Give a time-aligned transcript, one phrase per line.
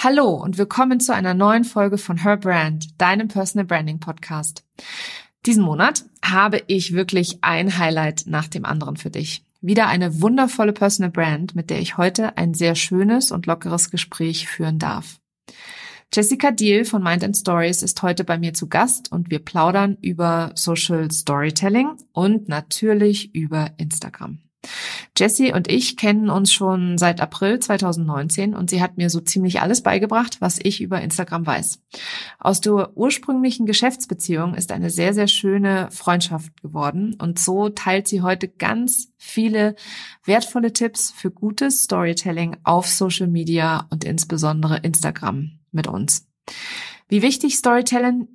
[0.00, 4.64] Hallo und willkommen zu einer neuen Folge von Her Brand, deinem Personal Branding Podcast.
[5.44, 9.42] Diesen Monat habe ich wirklich ein Highlight nach dem anderen für dich.
[9.60, 14.46] Wieder eine wundervolle Personal Brand, mit der ich heute ein sehr schönes und lockeres Gespräch
[14.46, 15.18] führen darf.
[16.14, 19.96] Jessica Deal von Mind and Stories ist heute bei mir zu Gast und wir plaudern
[20.00, 24.38] über Social Storytelling und natürlich über Instagram.
[25.16, 29.60] Jessie und ich kennen uns schon seit April 2019 und sie hat mir so ziemlich
[29.60, 31.80] alles beigebracht, was ich über Instagram weiß.
[32.38, 38.22] Aus der ursprünglichen Geschäftsbeziehung ist eine sehr, sehr schöne Freundschaft geworden und so teilt sie
[38.22, 39.74] heute ganz viele
[40.24, 46.28] wertvolle Tipps für gutes Storytelling auf Social Media und insbesondere Instagram mit uns.
[47.10, 48.28] Wie wichtig Storytelling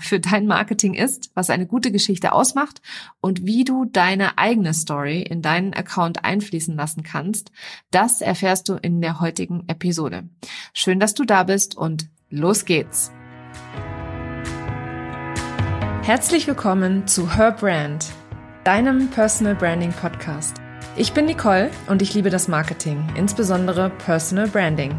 [0.00, 2.80] für dein Marketing ist, was eine gute Geschichte ausmacht
[3.20, 7.52] und wie du deine eigene Story in deinen Account einfließen lassen kannst,
[7.90, 10.26] das erfährst du in der heutigen Episode.
[10.72, 13.12] Schön, dass du da bist und los geht's.
[16.02, 18.06] Herzlich willkommen zu Her Brand,
[18.64, 20.56] deinem Personal Branding Podcast.
[20.96, 24.98] Ich bin Nicole und ich liebe das Marketing, insbesondere Personal Branding.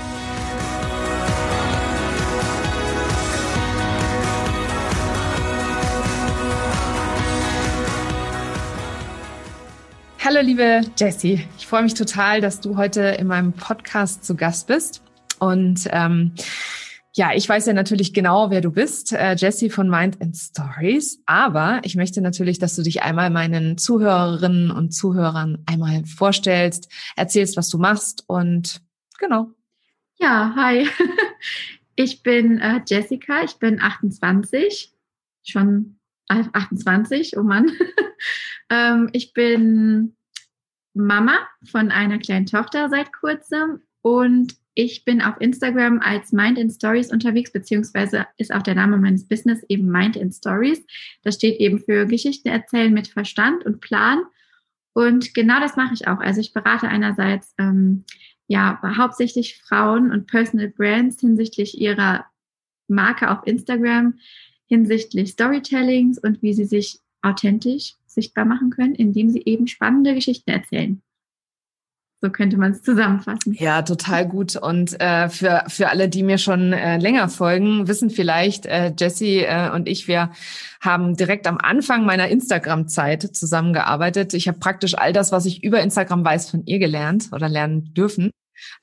[10.33, 14.65] Hallo liebe Jessie, ich freue mich total, dass du heute in meinem Podcast zu Gast
[14.65, 15.03] bist.
[15.39, 16.31] Und ähm,
[17.13, 21.21] ja, ich weiß ja natürlich genau, wer du bist, äh, Jessie von Mind and Stories.
[21.25, 27.57] Aber ich möchte natürlich, dass du dich einmal meinen Zuhörerinnen und Zuhörern einmal vorstellst, erzählst,
[27.57, 28.81] was du machst und
[29.19, 29.49] genau.
[30.17, 30.87] Ja, hi.
[31.95, 34.93] Ich bin äh, Jessica, ich bin 28,
[35.43, 35.97] schon
[36.29, 37.69] 28, oh Mann.
[38.69, 40.15] ähm, ich bin
[40.93, 46.69] Mama von einer kleinen Tochter seit kurzem und ich bin auf Instagram als Mind in
[46.69, 50.81] Stories unterwegs, beziehungsweise ist auch der Name meines Business eben Mind in Stories.
[51.23, 54.21] Das steht eben für Geschichten erzählen mit Verstand und Plan.
[54.93, 56.19] Und genau das mache ich auch.
[56.19, 58.05] Also ich berate einerseits ähm,
[58.47, 62.25] ja hauptsächlich Frauen und Personal Brands hinsichtlich ihrer
[62.87, 64.19] Marke auf Instagram,
[64.67, 70.49] hinsichtlich Storytellings und wie sie sich authentisch sichtbar machen können, indem sie eben spannende Geschichten
[70.49, 71.01] erzählen.
[72.23, 73.55] So könnte man es zusammenfassen.
[73.57, 74.55] Ja, total gut.
[74.55, 79.39] Und äh, für, für alle, die mir schon äh, länger folgen, wissen vielleicht, äh, Jessie
[79.39, 80.29] äh, und ich, wir
[80.81, 84.35] haben direkt am Anfang meiner Instagram-Zeit zusammengearbeitet.
[84.35, 87.91] Ich habe praktisch all das, was ich über Instagram weiß, von ihr gelernt oder lernen
[87.95, 88.25] dürfen.
[88.25, 88.29] Mhm.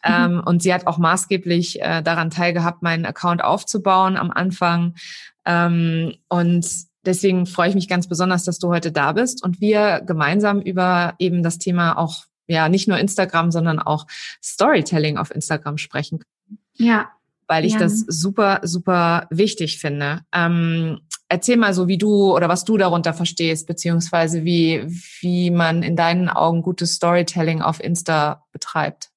[0.03, 4.97] Ähm, und sie hat auch maßgeblich äh, daran teilgehabt, meinen Account aufzubauen am Anfang.
[5.44, 10.02] Ähm, und deswegen freue ich mich ganz besonders, dass du heute da bist und wir
[10.06, 14.06] gemeinsam über eben das Thema auch, ja, nicht nur Instagram, sondern auch
[14.42, 16.60] Storytelling auf Instagram sprechen können.
[16.74, 17.10] Ja.
[17.46, 17.78] Weil ich ja.
[17.78, 20.20] das super, super wichtig finde.
[20.32, 24.84] Ähm, erzähl mal so, wie du oder was du darunter verstehst, beziehungsweise wie,
[25.20, 29.10] wie man in deinen Augen gutes Storytelling auf Insta betreibt.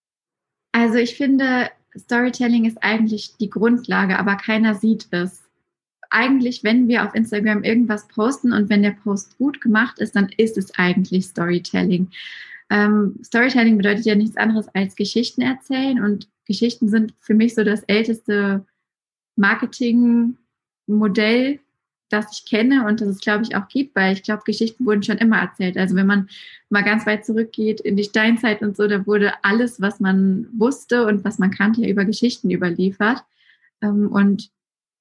[0.71, 5.41] Also ich finde, Storytelling ist eigentlich die Grundlage, aber keiner sieht es.
[6.11, 10.29] Eigentlich, wenn wir auf Instagram irgendwas posten und wenn der Post gut gemacht ist, dann
[10.37, 12.09] ist es eigentlich Storytelling.
[12.69, 17.63] Ähm, Storytelling bedeutet ja nichts anderes als Geschichten erzählen und Geschichten sind für mich so
[17.63, 18.65] das älteste
[19.35, 21.59] Marketingmodell,
[22.09, 25.03] das ich kenne und das es, glaube ich, auch gibt, weil ich glaube, Geschichten wurden
[25.03, 25.77] schon immer erzählt.
[25.77, 26.29] Also wenn man
[26.69, 31.05] mal ganz weit zurückgeht in die Steinzeit und so, da wurde alles, was man wusste
[31.05, 33.23] und was man kannte, über Geschichten überliefert.
[33.81, 34.51] Ähm, und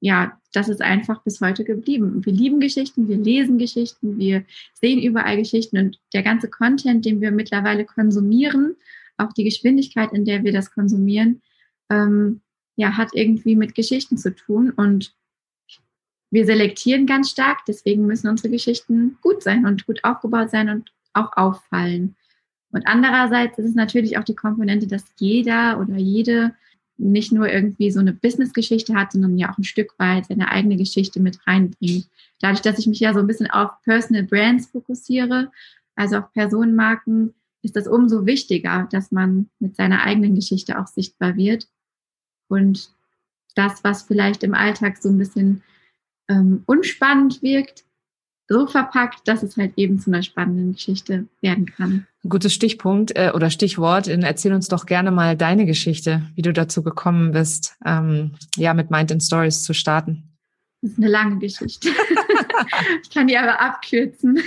[0.01, 2.25] ja, das ist einfach bis heute geblieben.
[2.25, 7.21] Wir lieben Geschichten, wir lesen Geschichten, wir sehen überall Geschichten und der ganze Content, den
[7.21, 8.77] wir mittlerweile konsumieren,
[9.19, 11.43] auch die Geschwindigkeit, in der wir das konsumieren,
[11.91, 12.41] ähm,
[12.77, 15.15] ja, hat irgendwie mit Geschichten zu tun und
[16.31, 20.93] wir selektieren ganz stark, deswegen müssen unsere Geschichten gut sein und gut aufgebaut sein und
[21.13, 22.17] auch auffallen.
[22.73, 26.55] Und andererseits ist es natürlich auch die Komponente, dass jeder oder jede
[27.01, 30.77] nicht nur irgendwie so eine Business-Geschichte hat, sondern ja auch ein Stück weit seine eigene
[30.77, 32.09] Geschichte mit reinbringt.
[32.41, 35.51] Dadurch, dass ich mich ja so ein bisschen auf Personal Brands fokussiere,
[35.95, 41.37] also auf Personenmarken, ist das umso wichtiger, dass man mit seiner eigenen Geschichte auch sichtbar
[41.37, 41.69] wird.
[42.49, 42.91] Und
[43.55, 45.63] das, was vielleicht im Alltag so ein bisschen
[46.29, 47.85] ähm, unspannend wirkt,
[48.51, 52.07] so verpackt, dass es halt eben zu einer spannenden Geschichte werden kann.
[52.29, 54.09] Gutes Stichpunkt äh, oder Stichwort.
[54.09, 58.91] Erzähl uns doch gerne mal deine Geschichte, wie du dazu gekommen bist, ähm, ja, mit
[58.91, 60.25] Mind and Stories zu starten.
[60.83, 61.91] Das ist eine lange Geschichte.
[63.03, 64.41] ich kann die aber abkürzen.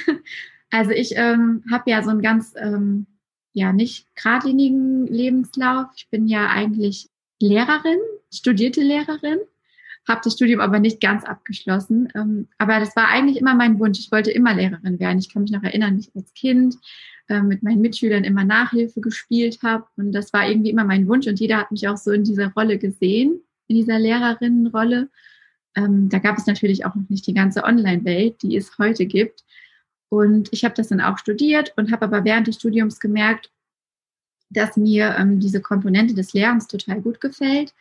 [0.69, 3.07] Also ich ähm, habe ja so einen ganz, ähm,
[3.53, 5.87] ja, nicht geradlinigen Lebenslauf.
[5.95, 7.07] Ich bin ja eigentlich
[7.39, 7.99] Lehrerin,
[8.33, 9.39] studierte Lehrerin
[10.07, 12.09] habe das Studium aber nicht ganz abgeschlossen.
[12.15, 13.99] Ähm, aber das war eigentlich immer mein Wunsch.
[13.99, 15.19] Ich wollte immer Lehrerin werden.
[15.19, 16.75] Ich kann mich noch erinnern, ich als Kind
[17.29, 19.85] äh, mit meinen Mitschülern immer Nachhilfe gespielt habe.
[19.95, 21.27] Und das war irgendwie immer mein Wunsch.
[21.27, 25.09] Und jeder hat mich auch so in dieser Rolle gesehen, in dieser Lehrerinnenrolle.
[25.75, 29.43] Ähm, da gab es natürlich auch noch nicht die ganze Online-Welt, die es heute gibt.
[30.09, 33.51] Und ich habe das dann auch studiert und habe aber während des Studiums gemerkt,
[34.49, 37.73] dass mir ähm, diese Komponente des Lernens total gut gefällt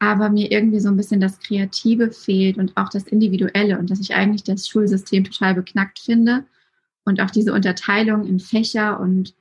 [0.00, 4.00] aber mir irgendwie so ein bisschen das Kreative fehlt und auch das Individuelle und dass
[4.00, 6.44] ich eigentlich das Schulsystem total beknackt finde
[7.04, 9.34] und auch diese Unterteilung in Fächer und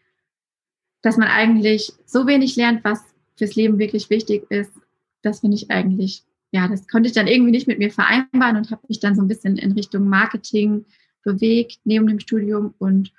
[1.02, 3.02] dass man eigentlich so wenig lernt, was
[3.38, 4.74] fürs Leben wirklich wichtig ist,
[5.22, 8.70] das finde ich eigentlich, ja, das konnte ich dann irgendwie nicht mit mir vereinbaren und
[8.70, 10.86] habe mich dann so ein bisschen in Richtung Marketing
[11.24, 13.14] bewegt neben dem Studium und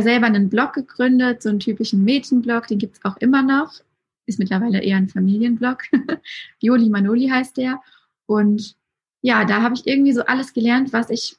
[0.00, 3.80] selber einen Blog gegründet, so einen typischen Mädchenblog, den gibt es auch immer noch
[4.26, 5.82] ist mittlerweile eher ein Familienblog.
[6.60, 7.80] Joli Manoli heißt der.
[8.26, 8.76] Und
[9.20, 11.36] ja, da habe ich irgendwie so alles gelernt, was ich,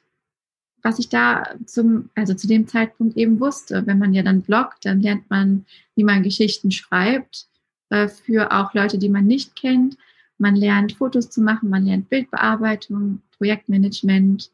[0.82, 3.86] was ich da zum, also zu dem Zeitpunkt eben wusste.
[3.86, 7.46] Wenn man ja dann bloggt, dann lernt man, wie man Geschichten schreibt,
[7.90, 9.96] äh, für auch Leute, die man nicht kennt.
[10.38, 14.50] Man lernt Fotos zu machen, man lernt Bildbearbeitung, Projektmanagement,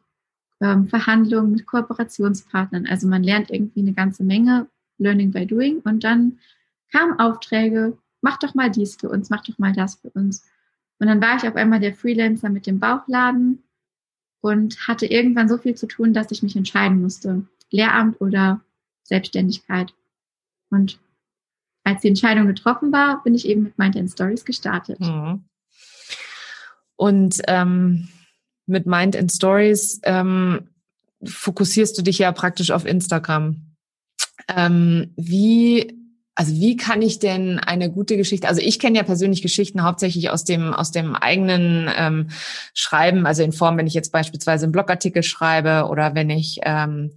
[0.60, 2.86] ähm, Verhandlungen mit Kooperationspartnern.
[2.86, 4.68] Also man lernt irgendwie eine ganze Menge
[4.98, 6.38] Learning by Doing und dann
[6.92, 10.44] kamen Aufträge mach doch mal dies für uns, mach doch mal das für uns.
[10.98, 13.62] Und dann war ich auf einmal der Freelancer mit dem Bauchladen
[14.40, 18.60] und hatte irgendwann so viel zu tun, dass ich mich entscheiden musste, Lehramt oder
[19.02, 19.92] Selbstständigkeit.
[20.70, 20.98] Und
[21.84, 25.00] als die Entscheidung getroffen war, bin ich eben mit Mind Stories gestartet.
[25.00, 25.44] Mhm.
[26.96, 28.08] Und ähm,
[28.66, 30.68] mit Mind and Stories ähm,
[31.24, 33.74] fokussierst du dich ja praktisch auf Instagram.
[34.48, 36.01] Ähm, wie
[36.34, 40.30] also wie kann ich denn eine gute Geschichte, also ich kenne ja persönlich Geschichten hauptsächlich
[40.30, 42.28] aus dem, aus dem eigenen ähm,
[42.72, 47.10] Schreiben, also in Form, wenn ich jetzt beispielsweise einen Blogartikel schreibe oder wenn ich, ähm,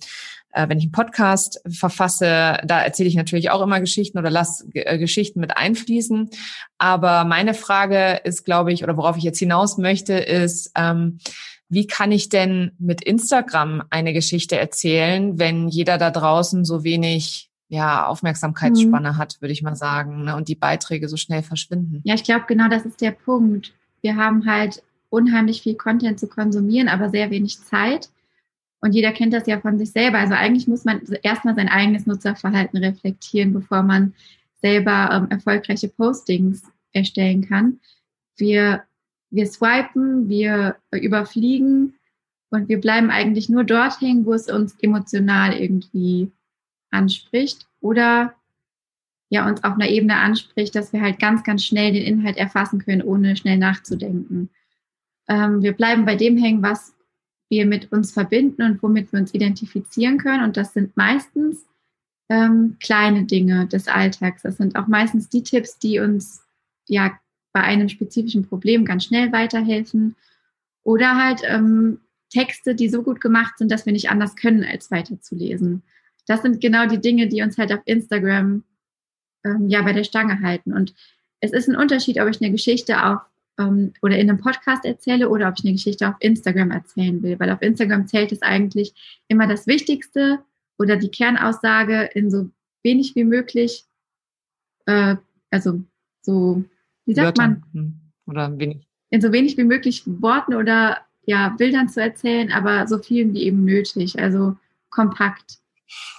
[0.51, 4.65] äh, wenn ich einen Podcast verfasse, da erzähle ich natürlich auch immer Geschichten oder lasse
[4.73, 6.29] äh, Geschichten mit einfließen.
[6.77, 11.19] Aber meine Frage ist, glaube ich, oder worauf ich jetzt hinaus möchte, ist, ähm,
[11.69, 17.49] wie kann ich denn mit Instagram eine Geschichte erzählen, wenn jeder da draußen so wenig
[17.67, 19.17] ja, Aufmerksamkeitsspanne mhm.
[19.17, 20.35] hat, würde ich mal sagen, ne?
[20.35, 22.01] und die Beiträge so schnell verschwinden.
[22.03, 23.73] Ja, ich glaube, genau das ist der Punkt.
[24.01, 28.09] Wir haben halt unheimlich viel Content zu konsumieren, aber sehr wenig Zeit.
[28.81, 30.19] Und jeder kennt das ja von sich selber.
[30.19, 34.13] Also eigentlich muss man erstmal sein eigenes Nutzerverhalten reflektieren, bevor man
[34.61, 37.79] selber ähm, erfolgreiche Postings erstellen kann.
[38.37, 38.83] Wir,
[39.31, 41.95] wir swipen, wir überfliegen
[42.51, 46.31] und wir bleiben eigentlich nur dort hängen, wo es uns emotional irgendwie
[46.91, 48.35] anspricht oder
[49.29, 52.79] ja uns auf einer Ebene anspricht, dass wir halt ganz, ganz schnell den Inhalt erfassen
[52.79, 54.49] können, ohne schnell nachzudenken.
[55.27, 56.93] Ähm, wir bleiben bei dem hängen, was
[57.49, 60.43] wir mit uns verbinden und womit wir uns identifizieren können.
[60.43, 61.65] Und das sind meistens
[62.29, 64.43] ähm, kleine Dinge des Alltags.
[64.43, 66.43] Das sind auch meistens die Tipps, die uns
[66.87, 67.17] ja
[67.53, 70.15] bei einem spezifischen Problem ganz schnell weiterhelfen.
[70.83, 71.99] Oder halt ähm,
[72.29, 75.83] Texte, die so gut gemacht sind, dass wir nicht anders können, als weiterzulesen
[76.27, 78.63] das sind genau die Dinge, die uns halt auf Instagram
[79.43, 80.73] ähm, ja bei der Stange halten.
[80.73, 80.93] Und
[81.39, 83.21] es ist ein Unterschied, ob ich eine Geschichte auf
[83.59, 87.39] ähm, oder in einem Podcast erzähle oder ob ich eine Geschichte auf Instagram erzählen will.
[87.39, 88.93] Weil auf Instagram zählt es eigentlich
[89.27, 90.39] immer das Wichtigste
[90.77, 92.49] oder die Kernaussage in so
[92.83, 93.85] wenig wie möglich,
[94.85, 95.15] äh,
[95.51, 95.83] also
[96.21, 96.63] so,
[97.05, 97.41] wie sagt Wörter.
[97.41, 97.63] man?
[97.73, 97.93] Hm.
[98.27, 98.87] Oder wenig.
[99.11, 103.43] In so wenig wie möglich Worten oder ja, Bildern zu erzählen, aber so vielen wie
[103.43, 104.19] eben nötig.
[104.19, 104.57] Also
[104.89, 105.59] kompakt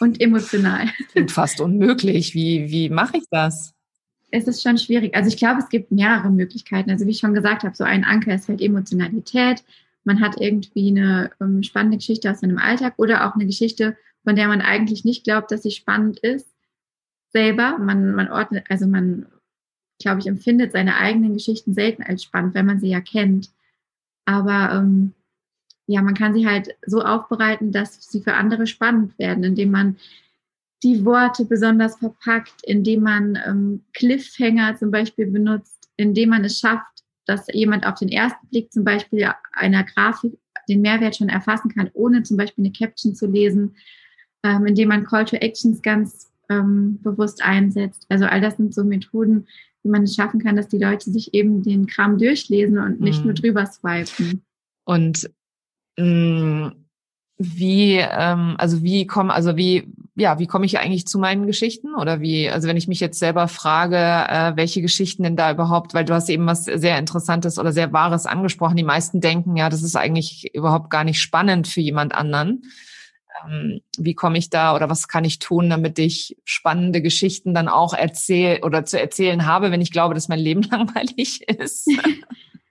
[0.00, 0.88] und emotional.
[1.12, 2.34] Klingt fast unmöglich.
[2.34, 3.74] Wie, wie mache ich das?
[4.30, 5.14] Es ist schon schwierig.
[5.14, 6.90] Also ich glaube, es gibt mehrere Möglichkeiten.
[6.90, 9.64] Also wie ich schon gesagt habe, so ein Anker ist halt Emotionalität.
[10.04, 14.36] Man hat irgendwie eine ähm, spannende Geschichte aus seinem Alltag oder auch eine Geschichte, von
[14.36, 16.48] der man eigentlich nicht glaubt, dass sie spannend ist.
[17.32, 17.78] Selber.
[17.78, 19.26] Man, man ordnet, also man,
[20.00, 23.50] glaube ich, empfindet seine eigenen Geschichten selten als spannend, wenn man sie ja kennt.
[24.24, 25.12] Aber ähm,
[25.86, 29.96] ja, man kann sie halt so aufbereiten, dass sie für andere spannend werden, indem man
[30.82, 37.02] die Worte besonders verpackt, indem man ähm, Cliffhanger zum Beispiel benutzt, indem man es schafft,
[37.24, 40.38] dass jemand auf den ersten Blick zum Beispiel einer Grafik
[40.68, 43.76] den Mehrwert schon erfassen kann, ohne zum Beispiel eine Caption zu lesen,
[44.42, 48.06] ähm, indem man Call to Actions ganz ähm, bewusst einsetzt.
[48.08, 49.46] Also all das sind so Methoden,
[49.82, 53.20] wie man es schaffen kann, dass die Leute sich eben den Kram durchlesen und nicht
[53.20, 53.26] mhm.
[53.26, 54.42] nur drüber swipen.
[54.84, 55.30] Und
[57.38, 61.94] wie, ähm, also wie komme, also wie, ja, wie komme ich eigentlich zu meinen Geschichten?
[61.94, 65.92] Oder wie, also wenn ich mich jetzt selber frage, äh, welche Geschichten denn da überhaupt,
[65.92, 68.76] weil du hast eben was sehr Interessantes oder sehr Wahres angesprochen.
[68.76, 72.62] Die meisten denken, ja, das ist eigentlich überhaupt gar nicht spannend für jemand anderen.
[73.44, 77.68] Ähm, wie komme ich da oder was kann ich tun, damit ich spannende Geschichten dann
[77.68, 81.90] auch erzähle oder zu erzählen habe, wenn ich glaube, dass mein Leben langweilig ist?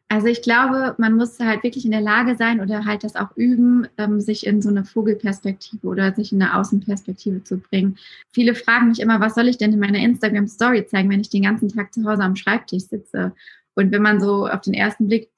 [0.08, 3.36] Also ich glaube, man muss halt wirklich in der Lage sein oder halt das auch
[3.36, 7.98] üben, ähm, sich in so eine Vogelperspektive oder sich in eine Außenperspektive zu bringen.
[8.32, 11.30] Viele fragen mich immer, was soll ich denn in meiner Instagram Story zeigen, wenn ich
[11.30, 13.34] den ganzen Tag zu Hause am Schreibtisch sitze?
[13.74, 15.32] Und wenn man so auf den ersten Blick,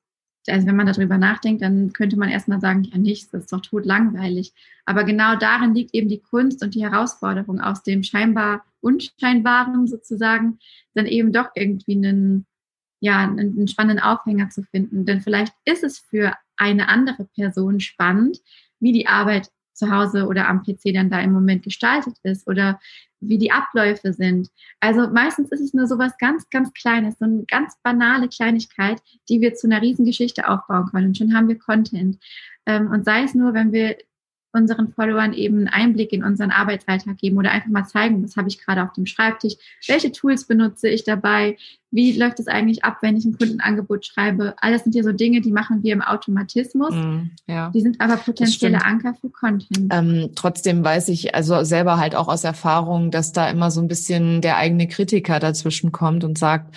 [0.48, 3.62] also wenn man darüber nachdenkt, dann könnte man erstmal sagen, ja nichts, das ist doch
[3.62, 4.54] tot langweilig.
[4.86, 10.60] Aber genau darin liegt eben die Kunst und die Herausforderung aus dem scheinbar Unscheinbaren sozusagen,
[10.94, 12.46] dann eben doch irgendwie einen
[13.00, 15.06] ja, einen, spannenden Aufhänger zu finden.
[15.06, 18.40] Denn vielleicht ist es für eine andere Person spannend,
[18.80, 22.80] wie die Arbeit zu Hause oder am PC dann da im Moment gestaltet ist oder
[23.20, 24.50] wie die Abläufe sind.
[24.80, 29.02] Also meistens ist es nur so was ganz, ganz Kleines, so eine ganz banale Kleinigkeit,
[29.30, 31.08] die wir zu einer Riesengeschichte aufbauen können.
[31.08, 32.18] Und schon haben wir Content.
[32.66, 33.98] Ähm, und sei es nur, wenn wir
[34.52, 38.48] unseren Followern eben einen Einblick in unseren Arbeitsalltag geben oder einfach mal zeigen, was habe
[38.48, 39.56] ich gerade auf dem Schreibtisch,
[39.88, 41.58] welche Tools benutze ich dabei,
[41.90, 44.56] wie läuft es eigentlich ab, wenn ich ein Kundenangebot schreibe.
[44.58, 46.94] Alles sind ja so Dinge, die machen wir im Automatismus.
[46.94, 47.72] Mm, ja.
[47.74, 49.94] Die sind aber potenzielle Anker für Content.
[49.94, 53.88] Ähm, trotzdem weiß ich also selber halt auch aus Erfahrung, dass da immer so ein
[53.88, 56.76] bisschen der eigene Kritiker dazwischen kommt und sagt,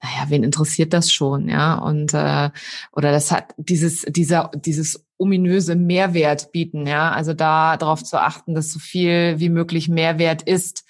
[0.00, 1.74] naja, wen interessiert das schon, ja?
[1.74, 2.50] Und äh,
[2.92, 7.10] oder das hat dieses dieser dieses ominöse Mehrwert bieten, ja.
[7.10, 10.84] Also da darauf zu achten, dass so viel wie möglich Mehrwert ist.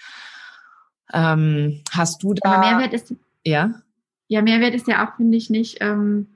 [1.15, 2.51] Ähm, hast du da?
[2.51, 3.83] Aber Mehrwert ist ja.
[4.29, 6.27] Ja, Mehrwert ist ja auch finde ich nicht ähm,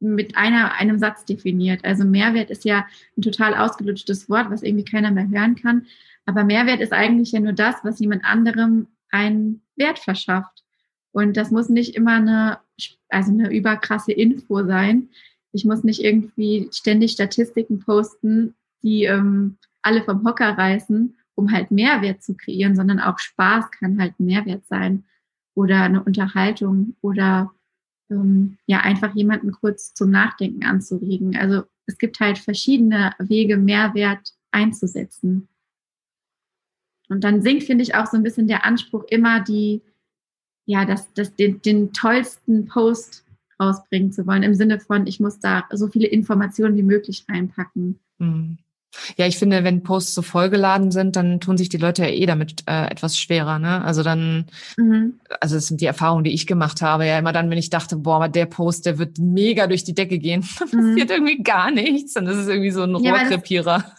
[0.00, 1.84] mit einer einem Satz definiert.
[1.84, 2.86] Also Mehrwert ist ja
[3.16, 5.86] ein total ausgelutschtes Wort, was irgendwie keiner mehr hören kann.
[6.24, 10.64] Aber Mehrwert ist eigentlich ja nur das, was jemand anderem einen Wert verschafft.
[11.12, 12.58] Und das muss nicht immer eine,
[13.08, 15.08] also eine überkrasse Info sein,
[15.56, 21.70] ich muss nicht irgendwie ständig Statistiken posten, die ähm, alle vom Hocker reißen, um halt
[21.70, 25.04] Mehrwert zu kreieren, sondern auch Spaß kann halt Mehrwert sein
[25.56, 27.52] oder eine Unterhaltung oder
[28.10, 31.36] ähm, ja einfach jemanden kurz zum Nachdenken anzuregen.
[31.36, 35.48] Also es gibt halt verschiedene Wege, Mehrwert einzusetzen.
[37.08, 39.80] Und dann sinkt, finde ich, auch so ein bisschen der Anspruch, immer die,
[40.66, 43.24] ja, das, das, den, den tollsten Post
[43.60, 47.98] rausbringen zu wollen, im Sinne von, ich muss da so viele Informationen wie möglich reinpacken.
[48.18, 48.58] Mhm.
[49.16, 52.26] Ja, ich finde, wenn Posts so vollgeladen sind, dann tun sich die Leute ja eh
[52.26, 53.58] damit äh, etwas schwerer.
[53.58, 53.82] Ne?
[53.84, 55.20] Also dann, mhm.
[55.40, 57.06] also das sind die Erfahrungen, die ich gemacht habe.
[57.06, 59.94] Ja, immer dann, wenn ich dachte, boah, aber der Post, der wird mega durch die
[59.94, 60.88] Decke gehen, dann mhm.
[60.88, 62.14] passiert irgendwie gar nichts.
[62.14, 63.84] Das ist irgendwie so ein ja, Rohrkrepierer.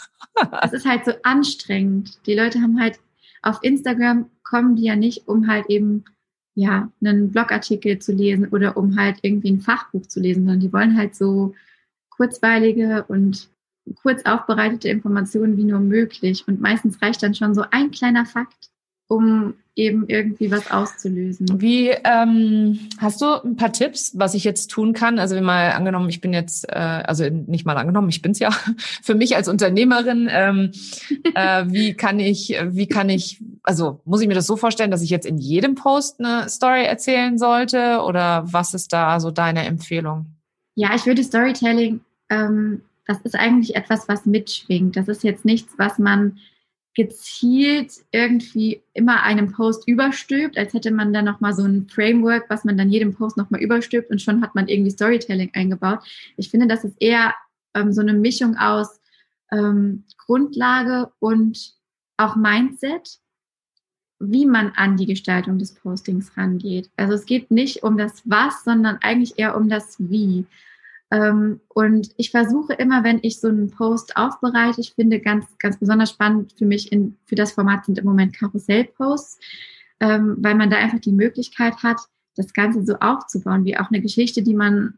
[0.61, 2.19] Es ist halt so anstrengend.
[2.27, 2.99] Die Leute haben halt
[3.41, 6.05] auf Instagram kommen die ja nicht, um halt eben
[6.53, 10.73] ja, einen Blogartikel zu lesen oder um halt irgendwie ein Fachbuch zu lesen, sondern die
[10.73, 11.53] wollen halt so
[12.09, 13.49] kurzweilige und
[14.01, 16.43] kurz aufbereitete Informationen wie nur möglich.
[16.47, 18.69] Und meistens reicht dann schon so ein kleiner Fakt,
[19.07, 21.61] um eben irgendwie was auszulösen.
[21.61, 25.19] Wie ähm, hast du ein paar Tipps, was ich jetzt tun kann?
[25.19, 28.49] Also wenn mal angenommen, ich bin jetzt, äh, also nicht mal angenommen, ich bin's ja
[29.03, 30.27] für mich als Unternehmerin.
[30.31, 30.71] Ähm,
[31.35, 35.03] äh, wie kann ich, wie kann ich, also muss ich mir das so vorstellen, dass
[35.03, 38.01] ich jetzt in jedem Post eine Story erzählen sollte?
[38.01, 40.25] Oder was ist da so deine Empfehlung?
[40.73, 44.95] Ja, ich würde Storytelling, ähm, das ist eigentlich etwas, was mitschwingt.
[44.95, 46.39] Das ist jetzt nichts, was man
[46.93, 52.65] gezielt irgendwie immer einem Post überstülpt, als hätte man dann nochmal so ein Framework, was
[52.65, 55.99] man dann jedem Post nochmal überstülpt und schon hat man irgendwie Storytelling eingebaut.
[56.37, 57.35] Ich finde, das ist eher
[57.75, 58.99] ähm, so eine Mischung aus
[59.51, 61.75] ähm, Grundlage und
[62.17, 63.19] auch Mindset,
[64.19, 66.89] wie man an die Gestaltung des Postings rangeht.
[66.97, 70.47] Also es geht nicht um das Was, sondern eigentlich eher um das Wie.
[71.09, 75.77] Ähm, und ich versuche immer, wenn ich so einen Post aufbereite, ich finde ganz, ganz
[75.77, 79.39] besonders spannend für mich in, für das Format sind im Moment Karussellposts,
[79.99, 81.97] ähm, weil man da einfach die Möglichkeit hat,
[82.35, 84.95] das Ganze so aufzubauen, wie auch eine Geschichte, die man,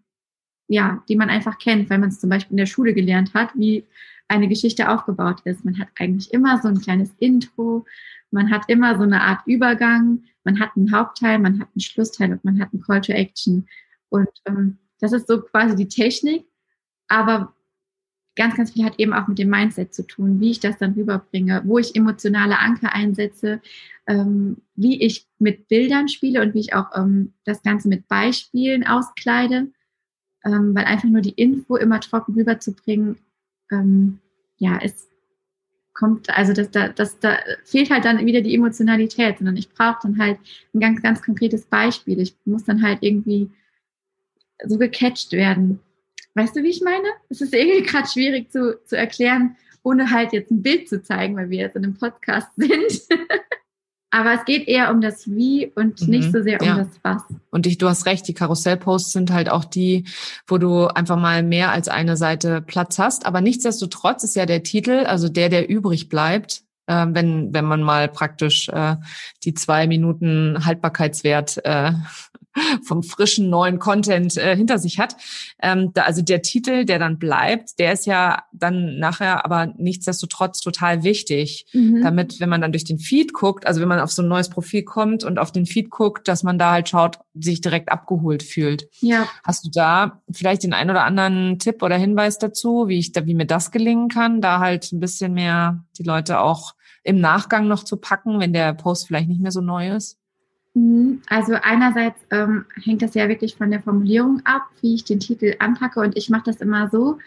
[0.68, 3.52] ja, die man einfach kennt, weil man es zum Beispiel in der Schule gelernt hat,
[3.56, 3.86] wie
[4.28, 5.64] eine Geschichte aufgebaut ist.
[5.64, 7.86] Man hat eigentlich immer so ein kleines Intro,
[8.32, 12.32] man hat immer so eine Art Übergang, man hat einen Hauptteil, man hat einen Schlussteil
[12.32, 13.68] und man hat einen Call to Action.
[14.10, 16.46] Und ähm, das ist so quasi die Technik.
[17.08, 17.54] Aber
[18.36, 20.94] ganz, ganz viel hat eben auch mit dem Mindset zu tun, wie ich das dann
[20.94, 23.62] rüberbringe, wo ich emotionale Anker einsetze,
[24.08, 28.88] ähm, wie ich mit Bildern spiele und wie ich auch ähm, das Ganze mit Beispielen
[28.88, 29.68] auskleide,
[30.46, 33.18] ähm, weil einfach nur die Info immer trocken rüberzubringen,
[33.72, 34.20] ähm,
[34.58, 35.10] ja, es
[35.94, 40.00] kommt, also das, da, das, da fehlt halt dann wieder die Emotionalität, sondern ich brauche
[40.04, 40.40] dann halt
[40.74, 42.20] ein ganz, ganz konkretes Beispiel.
[42.22, 43.52] Ich muss dann halt irgendwie
[44.66, 45.80] so gecatcht werden.
[46.36, 47.08] Weißt du, wie ich meine?
[47.30, 51.36] Es ist irgendwie gerade schwierig zu, zu erklären, ohne halt jetzt ein Bild zu zeigen,
[51.36, 53.02] weil wir jetzt in einem Podcast sind.
[54.12, 56.78] Aber es geht eher um das Wie und mhm, nicht so sehr um ja.
[56.78, 57.22] das Was.
[57.52, 60.06] Und ich, du hast recht, die Karussellposts sind halt auch die,
[60.48, 63.26] wo du einfach mal mehr als eine Seite Platz hast.
[63.26, 67.84] Aber nichtsdestotrotz ist ja der Titel, also der, der übrig bleibt, äh, wenn, wenn man
[67.84, 68.96] mal praktisch äh,
[69.44, 71.92] die zwei Minuten Haltbarkeitswert äh,
[72.84, 75.16] vom frischen neuen Content äh, hinter sich hat.
[75.62, 80.62] Ähm, da, also der Titel, der dann bleibt, der ist ja dann nachher aber nichtsdestotrotz
[80.62, 82.02] total wichtig, mhm.
[82.02, 84.50] damit, wenn man dann durch den Feed guckt, also wenn man auf so ein neues
[84.50, 88.44] Profil kommt und auf den Feed guckt, dass man da halt schaut, sich direkt abgeholt
[88.44, 88.90] fühlt.
[89.02, 89.28] Ja.
[89.44, 93.26] Hast du da vielleicht den ein oder anderen Tipp oder Hinweis dazu, wie ich da,
[93.26, 97.68] wie mir das gelingen kann, da halt ein bisschen mehr die Leute auch im Nachgang
[97.68, 100.19] noch zu packen, wenn der Post vielleicht nicht mehr so neu ist?
[100.80, 101.22] Mhm.
[101.28, 105.56] Also einerseits ähm, hängt das ja wirklich von der Formulierung ab, wie ich den Titel
[105.60, 106.00] anpacke.
[106.00, 107.18] Und ich mache das immer so,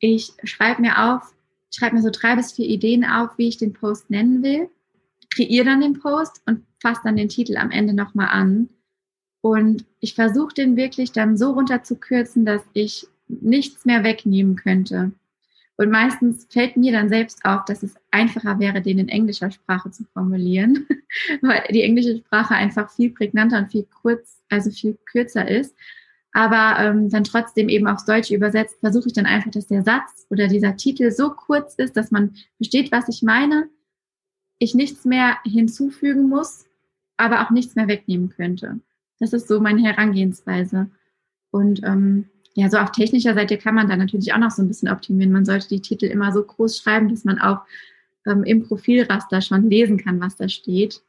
[0.00, 1.32] ich schreibe mir auf,
[1.72, 4.68] schreibe mir so drei bis vier Ideen auf, wie ich den Post nennen will,
[5.30, 8.68] kreiere dann den Post und fasse dann den Titel am Ende nochmal an.
[9.42, 15.12] Und ich versuche den wirklich dann so runterzukürzen, dass ich nichts mehr wegnehmen könnte.
[15.76, 19.90] Und meistens fällt mir dann selbst auf, dass es einfacher wäre, den in englischer Sprache
[19.90, 20.86] zu formulieren,
[21.40, 25.74] weil die englische Sprache einfach viel prägnanter und viel kurz, also viel kürzer ist.
[26.32, 30.26] Aber ähm, dann trotzdem eben aufs Deutsche übersetzt, versuche ich dann einfach, dass der Satz
[30.30, 33.68] oder dieser Titel so kurz ist, dass man versteht, was ich meine,
[34.58, 36.64] ich nichts mehr hinzufügen muss,
[37.16, 38.80] aber auch nichts mehr wegnehmen könnte.
[39.18, 40.90] Das ist so meine Herangehensweise.
[41.50, 44.68] Und ähm, ja, so auf technischer Seite kann man da natürlich auch noch so ein
[44.68, 45.32] bisschen optimieren.
[45.32, 47.60] Man sollte die Titel immer so groß schreiben, dass man auch
[48.26, 51.02] ähm, im Profilraster schon lesen kann, was da steht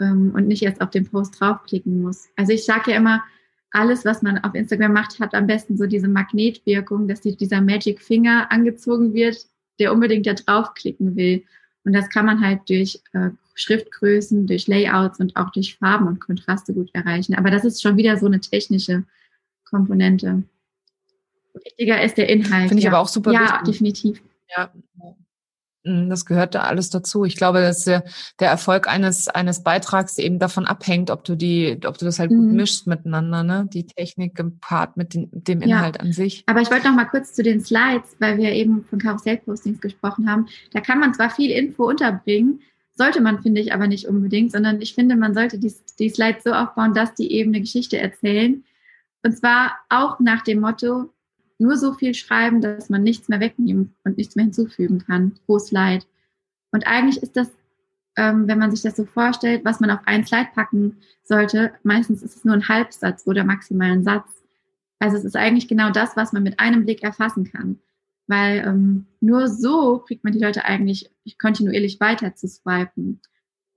[0.00, 2.28] ähm, und nicht erst auf den Post draufklicken muss.
[2.36, 3.22] Also ich sage ja immer,
[3.72, 7.60] alles, was man auf Instagram macht, hat am besten so diese Magnetwirkung, dass die, dieser
[7.60, 9.46] Magic Finger angezogen wird,
[9.78, 11.44] der unbedingt da draufklicken will.
[11.84, 16.20] Und das kann man halt durch äh, Schriftgrößen, durch Layouts und auch durch Farben und
[16.20, 17.34] Kontraste gut erreichen.
[17.36, 19.04] Aber das ist schon wieder so eine technische
[19.70, 20.42] Komponente.
[21.64, 22.68] Wichtiger ist der Inhalt.
[22.68, 22.90] Finde ich ja.
[22.90, 23.56] aber auch super ja, wichtig.
[23.56, 24.22] Ja, definitiv.
[24.56, 24.70] Ja.
[25.84, 27.24] Mm, das gehört da alles dazu.
[27.24, 28.04] Ich glaube, dass der,
[28.38, 32.30] der Erfolg eines, eines Beitrags eben davon abhängt, ob du die, ob du das halt
[32.30, 32.54] gut mhm.
[32.54, 33.68] mischst miteinander, ne?
[33.72, 36.02] Die Technik gepaart mit den, dem Inhalt ja.
[36.02, 36.44] an sich.
[36.46, 40.30] Aber ich wollte noch mal kurz zu den Slides, weil wir eben von Karussellpostings gesprochen
[40.30, 40.46] haben.
[40.72, 42.60] Da kann man zwar viel Info unterbringen,
[42.94, 46.44] sollte man, finde ich, aber nicht unbedingt, sondern ich finde, man sollte die, die Slides
[46.44, 48.62] so aufbauen, dass die eben eine Geschichte erzählen,
[49.22, 51.12] und zwar auch nach dem Motto,
[51.58, 55.38] nur so viel schreiben, dass man nichts mehr wegnehmen und nichts mehr hinzufügen kann.
[55.46, 56.06] Groß Leid.
[56.72, 57.50] Und eigentlich ist das,
[58.16, 62.22] ähm, wenn man sich das so vorstellt, was man auf einen Slide packen sollte, meistens
[62.22, 64.42] ist es nur ein Halbsatz oder maximal ein Satz.
[64.98, 67.78] Also es ist eigentlich genau das, was man mit einem Blick erfassen kann.
[68.26, 73.20] Weil ähm, nur so kriegt man die Leute eigentlich kontinuierlich weiter zu swipen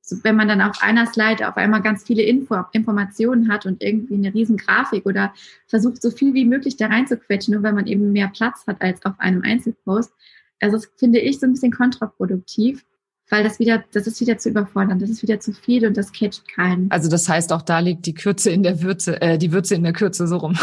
[0.05, 3.81] so, wenn man dann auf einer Slide auf einmal ganz viele Info, Informationen hat und
[3.81, 5.33] irgendwie eine riesen Grafik oder
[5.65, 9.03] versucht so viel wie möglich da reinzuquetschen, nur weil man eben mehr Platz hat als
[9.05, 10.11] auf einem Einzelpost.
[10.59, 12.85] Also das finde ich so ein bisschen kontraproduktiv,
[13.29, 16.11] weil das wieder, das ist wieder zu überfordern, das ist wieder zu viel und das
[16.11, 16.91] catcht keinen.
[16.91, 19.83] Also das heißt auch da liegt die Kürze in der Würze, äh, die Würze in
[19.83, 20.57] der Kürze so rum.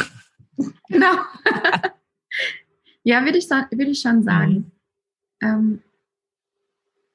[0.89, 1.15] Genau.
[3.03, 4.73] ja, würde ich, würde ich schon sagen.
[5.41, 5.49] Mhm.
[5.49, 5.83] Ähm,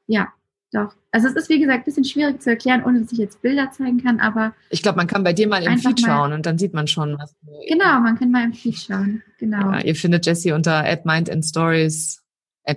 [0.07, 0.33] ja,
[0.75, 0.93] doch.
[1.11, 3.71] Also es ist, wie gesagt, ein bisschen schwierig zu erklären, ohne dass ich jetzt Bilder
[3.71, 4.53] zeigen kann, aber.
[4.69, 7.17] Ich glaube, man kann bei dir mal im Feed schauen und dann sieht man schon,
[7.17, 7.33] was.
[7.67, 9.23] Genau, man kann mal im Feed schauen.
[9.39, 9.71] Genau.
[9.71, 12.21] Ja, ihr findet Jessie unter @mind and Stories,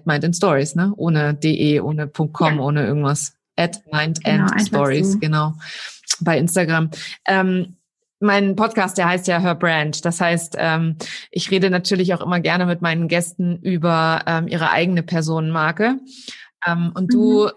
[0.04, 0.92] @mind and Stories, ne?
[0.96, 2.60] Ohne de, ohne .com, ja.
[2.60, 3.34] ohne irgendwas.
[3.56, 5.18] @mind genau, and Stories, so.
[5.18, 5.54] genau.
[6.20, 6.90] Bei Instagram.
[7.26, 7.76] Ähm,
[8.20, 10.04] mein Podcast, der heißt ja Her Brand.
[10.04, 10.96] Das heißt, ähm,
[11.30, 15.98] ich rede natürlich auch immer gerne mit meinen Gästen über ähm, ihre eigene Personenmarke.
[16.66, 17.50] Ähm, und du mhm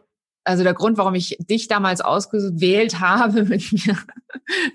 [0.44, 3.98] also der Grund, warum ich dich damals ausgewählt habe, mit mir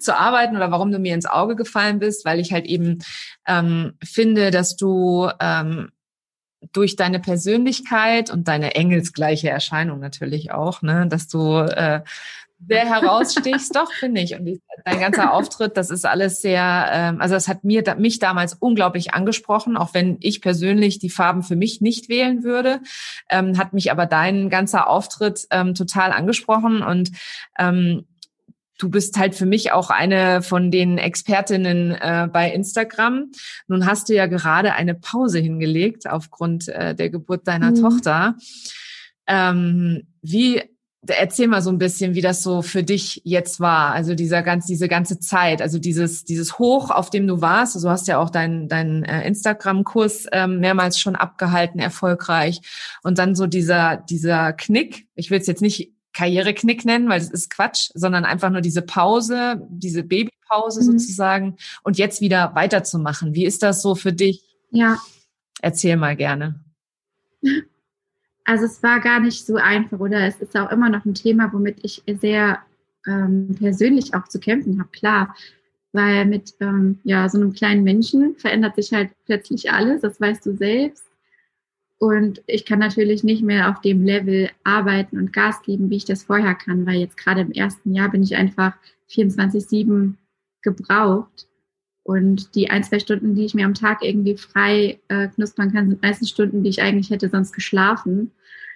[0.01, 2.99] zu arbeiten oder warum du mir ins Auge gefallen bist, weil ich halt eben
[3.47, 5.91] ähm, finde, dass du ähm,
[6.73, 12.03] durch deine Persönlichkeit und deine engelsgleiche Erscheinung natürlich auch, ne, dass du äh,
[12.65, 14.35] sehr herausstichst, doch, finde ich.
[14.39, 18.55] Und dein ganzer Auftritt, das ist alles sehr, ähm, also es hat mir mich damals
[18.55, 22.81] unglaublich angesprochen, auch wenn ich persönlich die Farben für mich nicht wählen würde,
[23.29, 27.11] ähm, hat mich aber dein ganzer Auftritt ähm, total angesprochen und
[27.59, 28.05] ähm,
[28.79, 33.31] Du bist halt für mich auch eine von den Expertinnen äh, bei Instagram.
[33.69, 37.81] Nun hast du ja gerade eine Pause hingelegt aufgrund äh, der Geburt deiner mhm.
[37.81, 38.37] Tochter.
[39.27, 40.63] Ähm, wie
[41.09, 44.67] erzähl mal so ein bisschen, wie das so für dich jetzt war, also dieser ganz,
[44.67, 47.77] diese ganze Zeit, also dieses, dieses Hoch, auf dem du warst.
[47.77, 52.61] Also du hast ja auch deinen dein, äh, Instagram-Kurs ähm, mehrmals schon abgehalten, erfolgreich.
[53.03, 55.07] Und dann so dieser, dieser Knick.
[55.15, 58.83] Ich will es jetzt nicht Karriereknick nennen, weil das ist Quatsch, sondern einfach nur diese
[58.83, 60.99] Pause, diese Babypause mhm.
[60.99, 63.35] sozusagen und jetzt wieder weiterzumachen.
[63.35, 64.43] Wie ist das so für dich?
[64.71, 64.99] Ja.
[65.61, 66.65] Erzähl mal gerne.
[68.47, 71.53] Also es war gar nicht so einfach oder es ist auch immer noch ein Thema,
[71.53, 72.61] womit ich sehr
[73.07, 75.35] ähm, persönlich auch zu kämpfen habe, klar.
[75.93, 80.47] Weil mit ähm, ja, so einem kleinen Menschen verändert sich halt plötzlich alles, das weißt
[80.47, 81.05] du selbst.
[81.99, 86.05] Und ich kann natürlich nicht mehr auf dem Level arbeiten und Gas geben, wie ich
[86.05, 88.75] das vorher kann, weil jetzt gerade im ersten Jahr bin ich einfach
[89.11, 90.15] 24-7
[90.63, 91.49] gebraucht.
[92.07, 95.89] Und die ein, zwei Stunden, die ich mir am Tag irgendwie frei äh, knuspern kann,
[95.89, 98.31] sind meistens Stunden, die ich eigentlich hätte sonst geschlafen.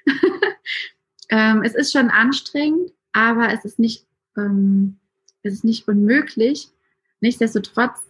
[1.29, 4.05] ähm, es ist schon anstrengend, aber es ist nicht,
[4.37, 4.97] ähm,
[5.45, 6.71] es ist nicht unmöglich.
[7.21, 8.01] Nichtsdestotrotz,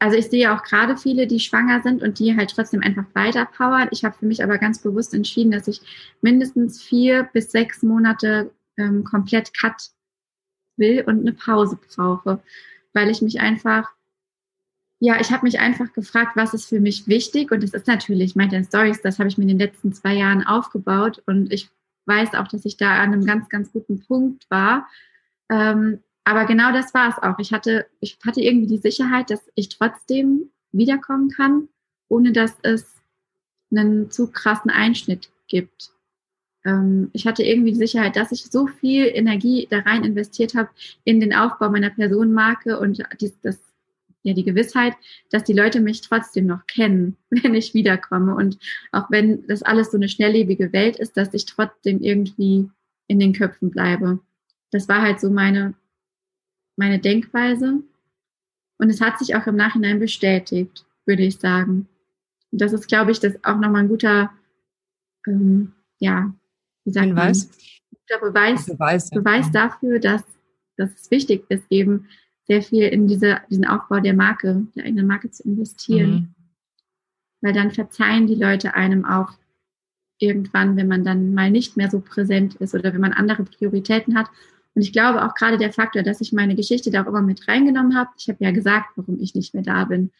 [0.00, 3.46] also ich sehe auch gerade viele, die schwanger sind und die halt trotzdem einfach weiter
[3.46, 3.88] powern.
[3.90, 5.80] Ich habe für mich aber ganz bewusst entschieden, dass ich
[6.20, 9.92] mindestens vier bis sechs Monate ähm, komplett Cut
[10.76, 12.42] will und eine Pause brauche,
[12.92, 13.95] weil ich mich einfach
[15.06, 17.52] ja, ich habe mich einfach gefragt, was ist für mich wichtig?
[17.52, 20.44] Und das ist natürlich Mind Stories, das habe ich mir in den letzten zwei Jahren
[20.44, 21.22] aufgebaut.
[21.26, 21.70] Und ich
[22.06, 24.88] weiß auch, dass ich da an einem ganz, ganz guten Punkt war.
[25.48, 27.38] Ähm, aber genau das war es auch.
[27.38, 31.68] Ich hatte, ich hatte irgendwie die Sicherheit, dass ich trotzdem wiederkommen kann,
[32.08, 32.96] ohne dass es
[33.70, 35.92] einen zu krassen Einschnitt gibt.
[36.64, 40.70] Ähm, ich hatte irgendwie die Sicherheit, dass ich so viel Energie da rein investiert habe
[41.04, 43.65] in den Aufbau meiner Personenmarke und dies, das
[44.26, 44.94] ja die Gewissheit,
[45.30, 48.34] dass die Leute mich trotzdem noch kennen, wenn ich wiederkomme.
[48.34, 48.58] Und
[48.92, 52.68] auch wenn das alles so eine schnelllebige Welt ist, dass ich trotzdem irgendwie
[53.06, 54.18] in den Köpfen bleibe.
[54.70, 55.74] Das war halt so meine,
[56.76, 57.82] meine Denkweise.
[58.78, 61.88] Und es hat sich auch im Nachhinein bestätigt, würde ich sagen.
[62.50, 64.30] Und das ist, glaube ich, das auch nochmal ein guter,
[65.26, 66.34] ähm, ja,
[66.84, 67.48] wie sagt Hinweis.
[67.48, 67.56] man?
[68.08, 70.22] Guter Beweis, Beweis, Beweis dafür, dass,
[70.76, 72.08] dass es wichtig ist, eben
[72.46, 76.10] sehr viel in diese, diesen Aufbau der Marke, der eigenen Marke zu investieren.
[76.10, 76.34] Mhm.
[77.40, 79.32] Weil dann verzeihen die Leute einem auch
[80.18, 84.16] irgendwann, wenn man dann mal nicht mehr so präsent ist oder wenn man andere Prioritäten
[84.16, 84.28] hat.
[84.74, 87.48] Und ich glaube auch gerade der Faktor, dass ich meine Geschichte da auch immer mit
[87.48, 88.10] reingenommen habe.
[88.18, 90.10] Ich habe ja gesagt, warum ich nicht mehr da bin.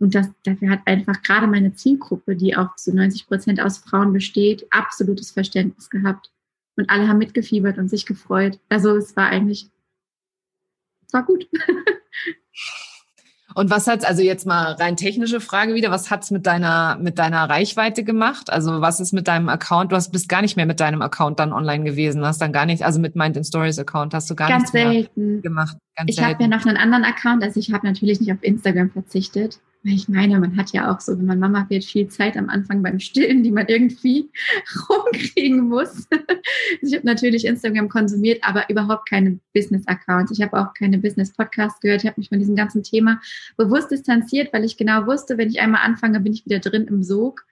[0.00, 4.12] Und das, dafür hat einfach gerade meine Zielgruppe, die auch zu 90 Prozent aus Frauen
[4.12, 6.30] besteht, absolutes Verständnis gehabt.
[6.76, 8.58] Und alle haben mitgefiebert und sich gefreut.
[8.68, 9.68] Also es war eigentlich
[11.12, 11.46] war gut.
[13.54, 17.18] Und was hat also jetzt mal rein technische Frage wieder, was hat's mit deiner mit
[17.18, 18.50] deiner Reichweite gemacht?
[18.50, 19.92] Also was ist mit deinem Account?
[19.92, 22.66] Du hast bist gar nicht mehr mit deinem Account dann online gewesen, hast dann gar
[22.66, 25.42] nicht, also mit Mind in Stories Account hast du gar Ganz nichts selten.
[25.42, 25.76] gemacht.
[25.96, 28.90] Ganz ich habe ja noch einen anderen Account, also ich habe natürlich nicht auf Instagram
[28.90, 29.60] verzichtet.
[29.84, 32.82] Ich meine, man hat ja auch so, wenn man Mama wird, viel Zeit am Anfang
[32.82, 34.30] beim Stillen, die man irgendwie
[34.88, 36.06] rumkriegen muss.
[36.82, 40.30] ich habe natürlich Instagram konsumiert, aber überhaupt keine Business-Accounts.
[40.30, 42.02] Ich habe auch keine Business-Podcasts gehört.
[42.02, 43.20] Ich habe mich von diesem ganzen Thema
[43.56, 47.02] bewusst distanziert, weil ich genau wusste, wenn ich einmal anfange, bin ich wieder drin im
[47.02, 47.44] Sog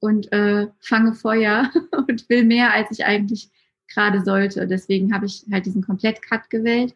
[0.00, 1.70] und äh, fange Feuer
[2.08, 3.50] und will mehr, als ich eigentlich
[3.88, 4.66] gerade sollte.
[4.66, 6.94] Deswegen habe ich halt diesen Komplett-Cut gewählt.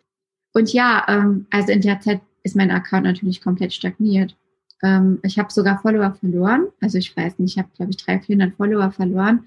[0.55, 4.35] Und ja, ähm, also in der Zeit ist mein Account natürlich komplett stagniert.
[4.82, 6.68] Ähm, ich habe sogar Follower verloren.
[6.80, 9.46] Also ich weiß nicht, ich habe, glaube ich, 300, 400 Follower verloren.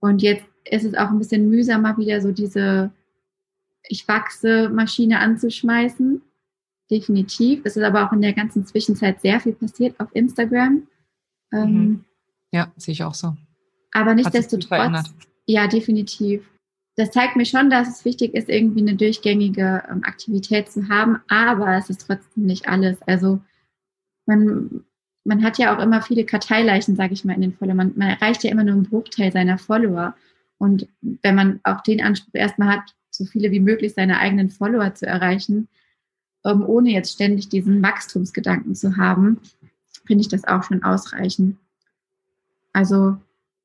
[0.00, 2.90] Und jetzt ist es auch ein bisschen mühsamer, wieder so diese
[3.88, 6.22] Ich wachse Maschine anzuschmeißen.
[6.90, 7.62] Definitiv.
[7.64, 10.86] Es ist aber auch in der ganzen Zwischenzeit sehr viel passiert auf Instagram.
[11.52, 12.04] Ähm, mhm.
[12.52, 13.36] Ja, sehe ich auch so.
[13.92, 15.14] Aber nichtsdestotrotz.
[15.46, 16.48] Ja, definitiv.
[16.96, 21.20] Das zeigt mir schon, dass es wichtig ist, irgendwie eine durchgängige ähm, Aktivität zu haben,
[21.28, 23.02] aber es ist trotzdem nicht alles.
[23.02, 23.40] Also
[24.26, 24.84] man,
[25.24, 27.76] man hat ja auch immer viele Karteileichen, sage ich mal, in den Followern.
[27.76, 30.14] Man, man erreicht ja immer nur einen Bruchteil seiner Follower.
[30.58, 34.94] Und wenn man auch den Anspruch erstmal hat, so viele wie möglich seine eigenen Follower
[34.94, 35.68] zu erreichen,
[36.44, 39.40] ähm, ohne jetzt ständig diesen Wachstumsgedanken zu haben,
[40.06, 41.56] finde ich das auch schon ausreichend.
[42.72, 43.16] Also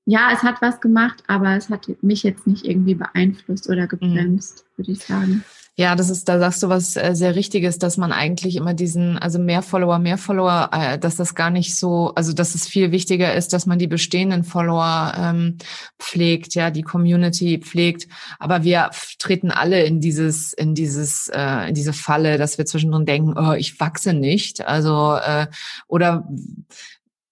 [0.05, 4.65] ja, es hat was gemacht, aber es hat mich jetzt nicht irgendwie beeinflusst oder gebremst,
[4.65, 4.77] mhm.
[4.77, 5.43] würde ich sagen.
[5.79, 9.17] Ja, das ist, da sagst du was äh, sehr Richtiges, dass man eigentlich immer diesen,
[9.17, 12.91] also mehr Follower, mehr Follower, äh, dass das gar nicht so, also dass es viel
[12.91, 15.57] wichtiger ist, dass man die bestehenden Follower ähm,
[15.97, 18.09] pflegt, ja, die Community pflegt.
[18.39, 18.89] Aber wir
[19.19, 23.53] treten alle in dieses, in dieses, äh, in diese Falle, dass wir zwischendrin denken, oh,
[23.53, 24.67] ich wachse nicht.
[24.67, 25.47] Also äh,
[25.87, 26.27] oder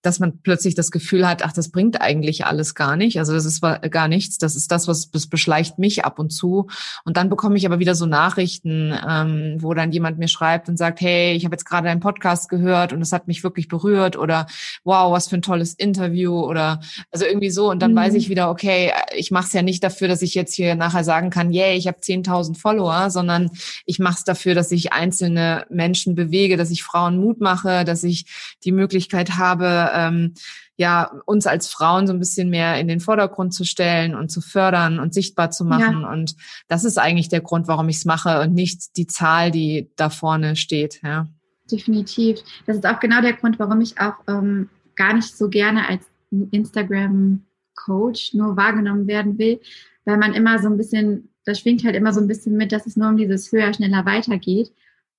[0.08, 3.20] dass man plötzlich das Gefühl hat, ach, das bringt eigentlich alles gar nicht.
[3.20, 4.38] Also das ist gar nichts.
[4.38, 6.68] Das ist das, was das beschleicht mich ab und zu.
[7.04, 10.78] Und dann bekomme ich aber wieder so Nachrichten, ähm, wo dann jemand mir schreibt und
[10.78, 14.18] sagt, hey, ich habe jetzt gerade einen Podcast gehört und es hat mich wirklich berührt
[14.18, 14.48] oder
[14.86, 16.80] wow, was für ein tolles Interview oder
[17.12, 17.70] also irgendwie so.
[17.70, 17.98] Und dann mhm.
[17.98, 21.04] weiß ich wieder, okay, ich mache es ja nicht dafür, dass ich jetzt hier nachher
[21.04, 23.50] sagen kann, yay, ich habe 10.000 Follower, sondern
[23.86, 28.06] ich mache es dafür, dass ich einzelne Menschen bewege, dass ich Frauen Mut mache, dass
[28.06, 30.34] ich die Möglichkeit habe, ähm,
[30.78, 34.42] ja, uns als Frauen so ein bisschen mehr in den Vordergrund zu stellen und zu
[34.42, 36.02] fördern und sichtbar zu machen.
[36.02, 36.12] Ja.
[36.12, 36.36] Und
[36.68, 40.10] das ist eigentlich der Grund, warum ich es mache und nicht die Zahl, die da
[40.10, 41.02] vorne steht.
[41.02, 41.28] Ja.
[41.72, 42.40] Definitiv.
[42.66, 46.04] Das ist auch genau der Grund, warum ich auch ähm, gar nicht so gerne als
[46.32, 49.60] Instagram-Coach nur wahrgenommen werden will,
[50.06, 52.86] weil man immer so ein bisschen, das schwingt halt immer so ein bisschen mit, dass
[52.86, 54.72] es nur um dieses höher, schneller weitergeht.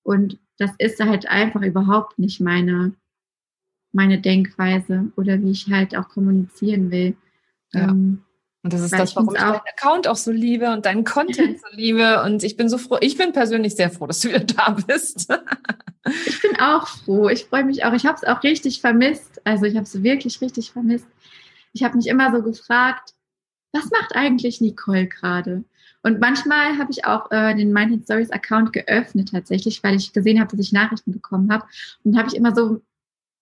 [0.03, 2.93] Und das ist halt einfach überhaupt nicht meine
[3.99, 7.17] meine Denkweise oder wie ich halt auch kommunizieren will.
[7.73, 7.89] Ja.
[7.89, 8.23] Ähm,
[8.63, 11.77] und das ist das, warum ich deinen Account auch so liebe und deinen Content so
[11.77, 12.23] liebe.
[12.23, 15.33] Und ich bin so froh, ich bin persönlich sehr froh, dass du wieder da bist.
[16.27, 17.29] ich bin auch froh.
[17.29, 17.93] Ich freue mich auch.
[17.93, 19.41] Ich habe es auch richtig vermisst.
[19.45, 21.09] Also ich habe es wirklich richtig vermisst.
[21.73, 23.15] Ich habe mich immer so gefragt,
[23.73, 25.65] was macht eigentlich Nicole gerade?
[26.03, 30.41] Und manchmal habe ich auch äh, den Minded Stories Account geöffnet tatsächlich, weil ich gesehen
[30.41, 31.65] habe, dass ich Nachrichten bekommen habe.
[32.05, 32.81] Und habe ich immer so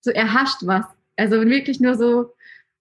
[0.07, 0.87] so erhascht was.
[1.16, 2.33] Also wirklich nur so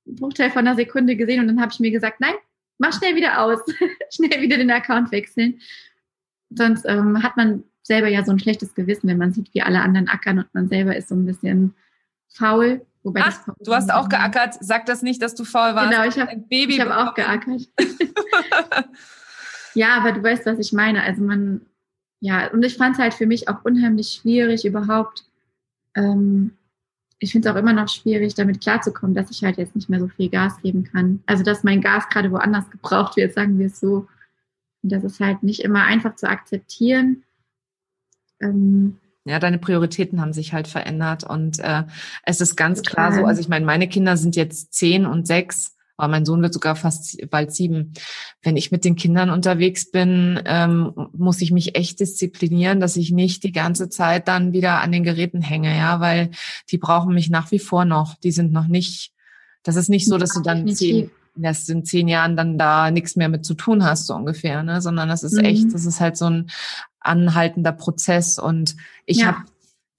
[0.08, 2.36] ein Bruchteil von einer Sekunde gesehen und dann habe ich mir gesagt, nein,
[2.78, 3.60] mach schnell wieder aus,
[4.14, 5.60] schnell wieder den Account wechseln.
[6.50, 9.82] Sonst ähm, hat man selber ja so ein schlechtes Gewissen, wenn man sieht, wie alle
[9.82, 11.76] anderen ackern und man selber ist so ein bisschen
[12.30, 12.86] faul.
[13.04, 14.56] Wobei Ach, du hast auch geackert.
[14.60, 15.92] Sag das nicht, dass du faul warst.
[15.92, 17.68] Genau, ich habe hab auch geackert.
[19.76, 21.04] ja, aber du weißt, was ich meine.
[21.04, 21.62] Also man,
[22.20, 25.26] ja, und ich fand es halt für mich auch unheimlich schwierig, überhaupt
[25.96, 26.58] ähm,
[27.20, 30.00] ich finde es auch immer noch schwierig, damit klarzukommen, dass ich halt jetzt nicht mehr
[30.00, 31.24] so viel Gas geben kann.
[31.26, 34.08] Also, dass mein Gas gerade woanders gebraucht wird, sagen wir es so.
[34.84, 37.24] Und das ist halt nicht immer einfach zu akzeptieren.
[38.42, 41.84] Ähm, ja, deine Prioritäten haben sich halt verändert und äh,
[42.24, 42.94] es ist ganz total.
[42.94, 43.26] klar so.
[43.26, 46.76] Also ich meine, meine Kinder sind jetzt zehn und sechs aber mein Sohn wird sogar
[46.76, 47.94] fast bald sieben.
[48.42, 53.12] Wenn ich mit den Kindern unterwegs bin, ähm, muss ich mich echt disziplinieren, dass ich
[53.12, 56.32] nicht die ganze Zeit dann wieder an den Geräten hänge, ja, weil
[56.70, 58.16] die brauchen mich nach wie vor noch.
[58.16, 59.12] Die sind noch nicht,
[59.64, 63.16] das ist nicht so, dass du dann zehn, dass in zehn Jahren dann da nichts
[63.16, 64.82] mehr mit zu tun hast, so ungefähr, ne?
[64.82, 65.46] Sondern das ist mhm.
[65.46, 66.48] echt, das ist halt so ein
[67.00, 68.40] anhaltender Prozess.
[68.40, 69.28] Und ich ja.
[69.28, 69.38] habe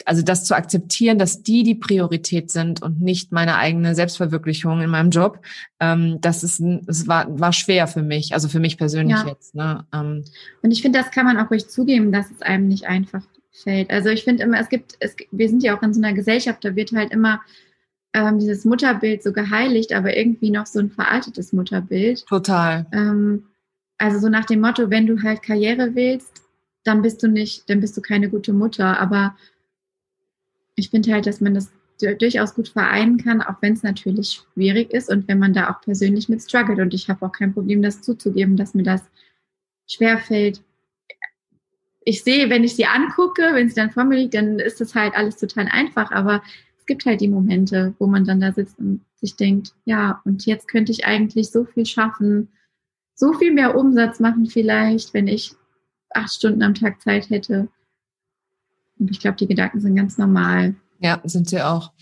[0.05, 4.91] also das zu akzeptieren, dass die die Priorität sind und nicht meine eigene Selbstverwirklichung in
[4.91, 5.41] meinem Job,
[5.81, 9.27] ähm, das ist, es war, war schwer für mich, also für mich persönlich ja.
[9.27, 9.55] jetzt.
[9.55, 9.85] Ne?
[9.93, 10.25] Ähm.
[10.63, 13.91] Und ich finde, das kann man auch ruhig zugeben, dass es einem nicht einfach fällt.
[13.91, 16.65] Also ich finde immer, es gibt, es, wir sind ja auch in so einer Gesellschaft,
[16.65, 17.41] da wird halt immer
[18.13, 22.27] ähm, dieses Mutterbild so geheiligt, aber irgendwie noch so ein veraltetes Mutterbild.
[22.27, 22.87] Total.
[22.93, 23.45] Ähm,
[23.99, 26.43] also so nach dem Motto, wenn du halt Karriere willst,
[26.85, 29.01] dann bist du nicht, dann bist du keine gute Mutter.
[29.01, 29.37] Aber
[30.77, 34.93] ich finde halt, dass man das durchaus gut vereinen kann, auch wenn es natürlich schwierig
[34.93, 36.79] ist und wenn man da auch persönlich mit struggelt.
[36.79, 39.03] Und ich habe auch kein Problem, das zuzugeben, dass mir das
[39.89, 40.63] schwerfällt.
[42.05, 44.95] Ich sehe, wenn ich sie angucke, wenn sie dann vor mir liegt, dann ist das
[44.95, 46.13] halt alles total einfach.
[46.13, 46.43] Aber
[46.79, 50.45] es gibt halt die Momente, wo man dann da sitzt und sich denkt, ja, und
[50.45, 52.49] jetzt könnte ich eigentlich so viel schaffen,
[53.15, 55.55] so viel mehr Umsatz machen vielleicht, wenn ich
[56.11, 57.69] acht Stunden am Tag Zeit hätte.
[58.99, 60.75] Und ich glaube, die Gedanken sind ganz normal.
[61.01, 61.93] Ja, sind sie auch.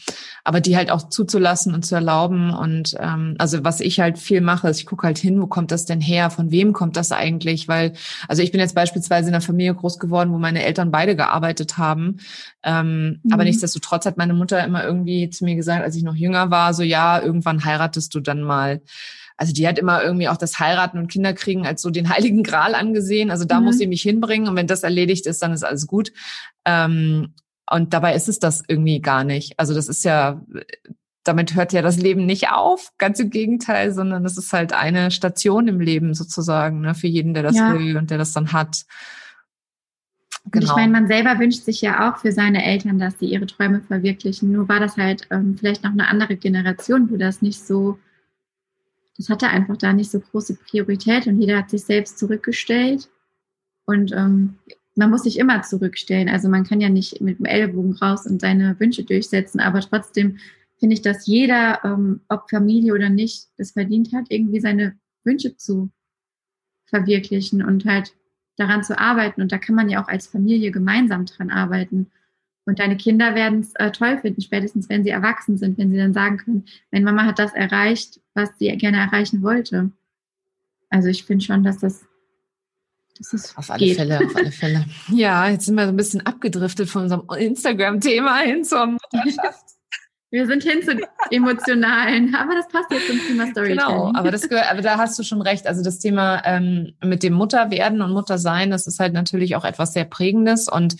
[0.44, 2.50] Aber die halt auch zuzulassen und zu erlauben.
[2.50, 5.70] Und ähm, also was ich halt viel mache, ist, ich gucke halt hin, wo kommt
[5.70, 6.30] das denn her?
[6.30, 7.66] Von wem kommt das eigentlich?
[7.66, 7.94] Weil,
[8.28, 11.78] also ich bin jetzt beispielsweise in einer Familie groß geworden, wo meine Eltern beide gearbeitet
[11.78, 12.18] haben.
[12.62, 13.32] Ähm, mhm.
[13.32, 16.74] Aber nichtsdestotrotz hat meine Mutter immer irgendwie zu mir gesagt, als ich noch jünger war,
[16.74, 18.82] so ja, irgendwann heiratest du dann mal
[19.36, 22.74] also die hat immer irgendwie auch das Heiraten und Kinderkriegen als so den heiligen Gral
[22.74, 23.30] angesehen.
[23.30, 23.66] Also da mhm.
[23.66, 26.12] muss sie mich hinbringen und wenn das erledigt ist, dann ist alles gut.
[26.64, 27.34] Ähm,
[27.70, 29.58] und dabei ist es das irgendwie gar nicht.
[29.58, 30.42] Also das ist ja,
[31.22, 35.10] damit hört ja das Leben nicht auf, ganz im Gegenteil, sondern es ist halt eine
[35.10, 37.72] Station im Leben sozusagen, ne, für jeden, der das ja.
[37.72, 38.84] will und der das dann hat.
[40.44, 40.56] Genau.
[40.56, 40.76] Und ich genau.
[40.76, 44.52] meine, man selber wünscht sich ja auch für seine Eltern, dass sie ihre Träume verwirklichen.
[44.52, 47.98] Nur war das halt ähm, vielleicht noch eine andere Generation, wo das nicht so
[49.16, 53.08] das hatte einfach da nicht so große Priorität und jeder hat sich selbst zurückgestellt.
[53.84, 54.58] Und ähm,
[54.96, 56.28] man muss sich immer zurückstellen.
[56.28, 60.38] Also man kann ja nicht mit dem Ellbogen raus und seine Wünsche durchsetzen, aber trotzdem
[60.78, 65.56] finde ich, dass jeder, ähm, ob Familie oder nicht, es verdient hat, irgendwie seine Wünsche
[65.56, 65.90] zu
[66.86, 68.14] verwirklichen und halt
[68.56, 69.42] daran zu arbeiten.
[69.42, 72.10] Und da kann man ja auch als Familie gemeinsam dran arbeiten.
[72.66, 75.96] Und deine Kinder werden es äh, toll finden, spätestens wenn sie erwachsen sind, wenn sie
[75.96, 79.90] dann sagen können, meine Mama hat das erreicht, was sie gerne erreichen wollte.
[80.88, 82.13] Also ich finde schon, dass das, dass das
[83.56, 83.96] auf alle geht.
[83.96, 84.84] Fälle, auf alle Fälle.
[85.08, 89.64] Ja, jetzt sind wir so ein bisschen abgedriftet von unserem Instagram-Thema hin zur Mutterschaft.
[90.30, 90.98] Wir sind hin zu
[91.30, 93.78] emotionalen, aber das passt jetzt zum Thema Storytelling.
[93.78, 95.68] Genau, aber das gehört, aber da hast du schon recht.
[95.68, 99.92] Also das Thema ähm, mit dem Mutterwerden und Muttersein, das ist halt natürlich auch etwas
[99.92, 100.96] sehr Prägendes und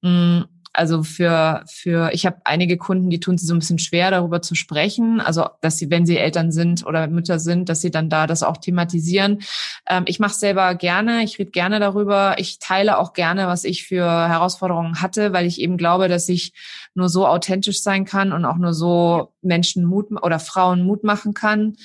[0.00, 3.78] mh, mm, also für, für, ich habe einige Kunden, die tun sich so ein bisschen
[3.78, 5.20] schwer, darüber zu sprechen.
[5.20, 8.42] Also, dass sie, wenn sie Eltern sind oder Mütter sind, dass sie dann da das
[8.42, 9.40] auch thematisieren.
[9.88, 12.36] Ähm, ich mache selber gerne, ich rede gerne darüber.
[12.38, 16.52] Ich teile auch gerne, was ich für Herausforderungen hatte, weil ich eben glaube, dass ich
[16.94, 21.34] nur so authentisch sein kann und auch nur so Menschen Mut oder Frauen Mut machen
[21.34, 21.76] kann.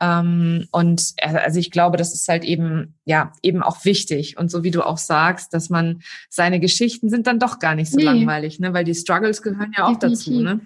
[0.00, 4.38] Ähm, und äh, also ich glaube, das ist halt eben, ja, eben auch wichtig.
[4.38, 7.90] Und so wie du auch sagst, dass man seine Geschichten sind dann doch gar nicht
[7.90, 8.04] so nee.
[8.04, 8.72] langweilig, ne?
[8.72, 10.26] Weil die Struggles gehören ja auch Definitiv.
[10.26, 10.60] dazu, ne?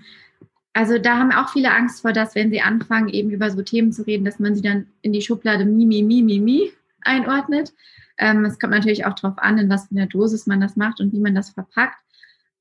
[0.73, 3.93] Also da haben auch viele Angst vor, dass wenn sie anfangen, eben über so Themen
[3.93, 7.73] zu reden, dass man sie dann in die Schublade Mimi, Mimi, Mimi einordnet.
[8.19, 11.01] Ähm, es kommt natürlich auch darauf an, in was für einer Dosis man das macht
[11.01, 11.99] und wie man das verpackt.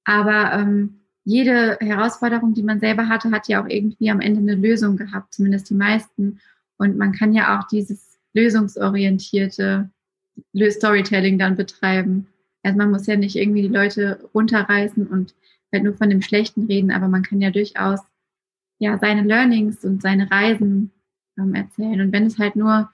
[0.05, 4.55] Aber ähm, jede Herausforderung, die man selber hatte, hat ja auch irgendwie am Ende eine
[4.55, 6.39] Lösung gehabt, zumindest die meisten.
[6.77, 9.89] Und man kann ja auch dieses lösungsorientierte
[10.69, 12.27] Storytelling dann betreiben.
[12.63, 15.35] Also man muss ja nicht irgendwie die Leute runterreißen und
[15.71, 17.99] halt nur von dem Schlechten reden, aber man kann ja durchaus
[18.79, 20.91] ja seine Learnings und seine Reisen
[21.37, 22.01] ähm, erzählen.
[22.01, 22.89] Und wenn es halt nur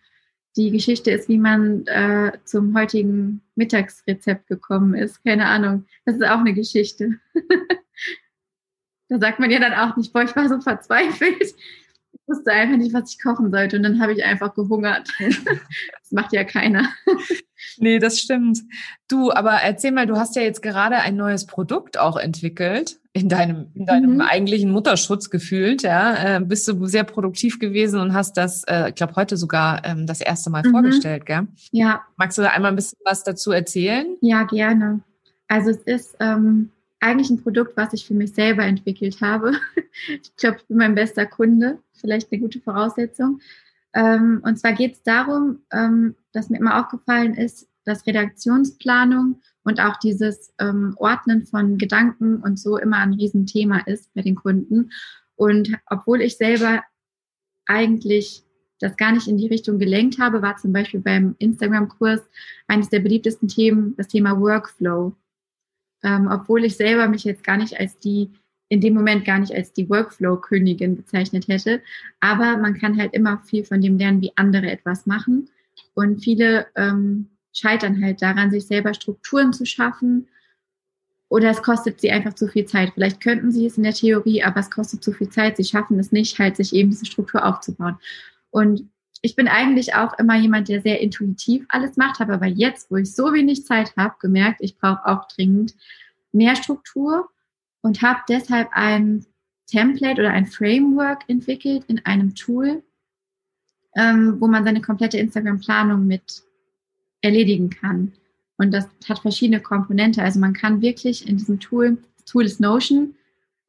[0.55, 6.23] die Geschichte ist, wie man äh, zum heutigen Mittagsrezept gekommen ist, keine Ahnung, das ist
[6.23, 7.19] auch eine Geschichte.
[9.09, 11.55] da sagt man ja dann auch nicht, boah, ich war so verzweifelt,
[12.29, 13.77] wusste einfach nicht, was ich kochen sollte.
[13.77, 15.09] Und dann habe ich einfach gehungert.
[15.19, 16.89] das macht ja keiner.
[17.77, 18.59] nee, das stimmt.
[19.07, 22.99] Du, aber erzähl mal, du hast ja jetzt gerade ein neues Produkt auch entwickelt.
[23.11, 24.21] In deinem, in deinem mhm.
[24.21, 28.95] eigentlichen Mutterschutz gefühlt, ja, äh, bist du sehr produktiv gewesen und hast das, äh, ich
[28.95, 30.71] glaube, heute sogar ähm, das erste Mal mhm.
[30.71, 31.47] vorgestellt, gell?
[31.71, 32.03] Ja.
[32.17, 34.15] Magst du da einmal ein bisschen was dazu erzählen?
[34.21, 35.01] Ja, gerne.
[35.47, 39.53] Also es ist ähm, eigentlich ein Produkt, was ich für mich selber entwickelt habe.
[40.07, 43.39] ich glaube, ich bin mein bester Kunde, vielleicht eine gute Voraussetzung.
[43.93, 49.79] Ähm, und zwar geht es darum, ähm, dass mir immer aufgefallen ist, dass Redaktionsplanung und
[49.79, 54.91] auch dieses ähm, Ordnen von Gedanken und so immer ein Riesenthema ist bei den Kunden.
[55.35, 56.83] Und obwohl ich selber
[57.65, 58.43] eigentlich
[58.79, 62.21] das gar nicht in die Richtung gelenkt habe, war zum Beispiel beim Instagram-Kurs
[62.67, 65.15] eines der beliebtesten Themen das Thema Workflow
[66.03, 68.31] ähm, obwohl ich selber mich jetzt gar nicht als die,
[68.69, 71.81] in dem Moment gar nicht als die Workflow-Königin bezeichnet hätte.
[72.19, 75.49] Aber man kann halt immer viel von dem lernen, wie andere etwas machen.
[75.93, 80.27] Und viele ähm, scheitern halt daran, sich selber Strukturen zu schaffen.
[81.29, 82.91] Oder es kostet sie einfach zu viel Zeit.
[82.93, 85.57] Vielleicht könnten sie es in der Theorie, aber es kostet zu viel Zeit.
[85.57, 87.97] Sie schaffen es nicht, halt sich eben diese Struktur aufzubauen.
[88.49, 88.89] Und
[89.21, 92.97] ich bin eigentlich auch immer jemand, der sehr intuitiv alles macht, habe aber jetzt, wo
[92.97, 95.75] ich so wenig Zeit habe, gemerkt, ich brauche auch dringend
[96.32, 97.29] mehr Struktur
[97.82, 99.25] und habe deshalb ein
[99.67, 102.84] Template oder ein Framework entwickelt in einem Tool,
[103.95, 106.43] ähm, wo man seine komplette Instagram-Planung mit
[107.21, 108.13] erledigen kann.
[108.58, 110.21] Und das hat verschiedene Komponente.
[110.21, 113.15] Also man kann wirklich in diesem Tool, das Tool ist Notion,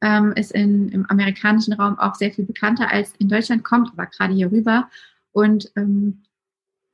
[0.01, 4.07] ähm, ist in, im amerikanischen Raum auch sehr viel bekannter als in Deutschland, kommt aber
[4.07, 4.89] gerade hier rüber.
[5.33, 6.23] Und ähm,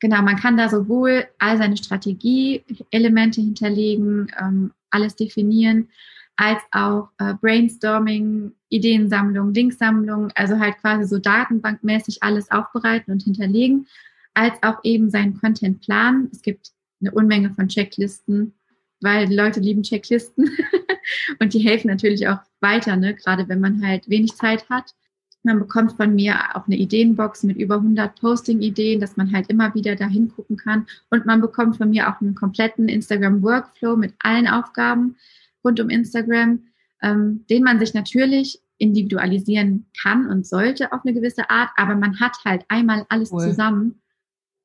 [0.01, 5.89] genau, man kann da sowohl all seine Strategie-Elemente hinterlegen, ähm, alles definieren,
[6.37, 13.87] als auch äh, Brainstorming, Ideensammlung, Linksammlung, also halt quasi so datenbankmäßig alles aufbereiten und hinterlegen,
[14.35, 16.29] als auch eben seinen Content planen.
[16.31, 18.55] Es gibt eine Unmenge von Checklisten,
[19.01, 20.51] weil Leute lieben Checklisten
[21.41, 23.15] und die helfen natürlich auch weiter, ne?
[23.15, 24.95] gerade wenn man halt wenig Zeit hat.
[25.47, 29.75] Man bekommt von mir auch eine Ideenbox mit über 100 Posting-Ideen, dass man halt immer
[29.75, 30.87] wieder da hingucken kann.
[31.09, 35.17] Und man bekommt von mir auch einen kompletten Instagram-Workflow mit allen Aufgaben
[35.65, 36.65] rund um Instagram,
[37.01, 42.19] ähm, den man sich natürlich individualisieren kann und sollte auf eine gewisse Art, aber man
[42.21, 43.41] hat halt einmal alles cool.
[43.41, 44.01] zusammen.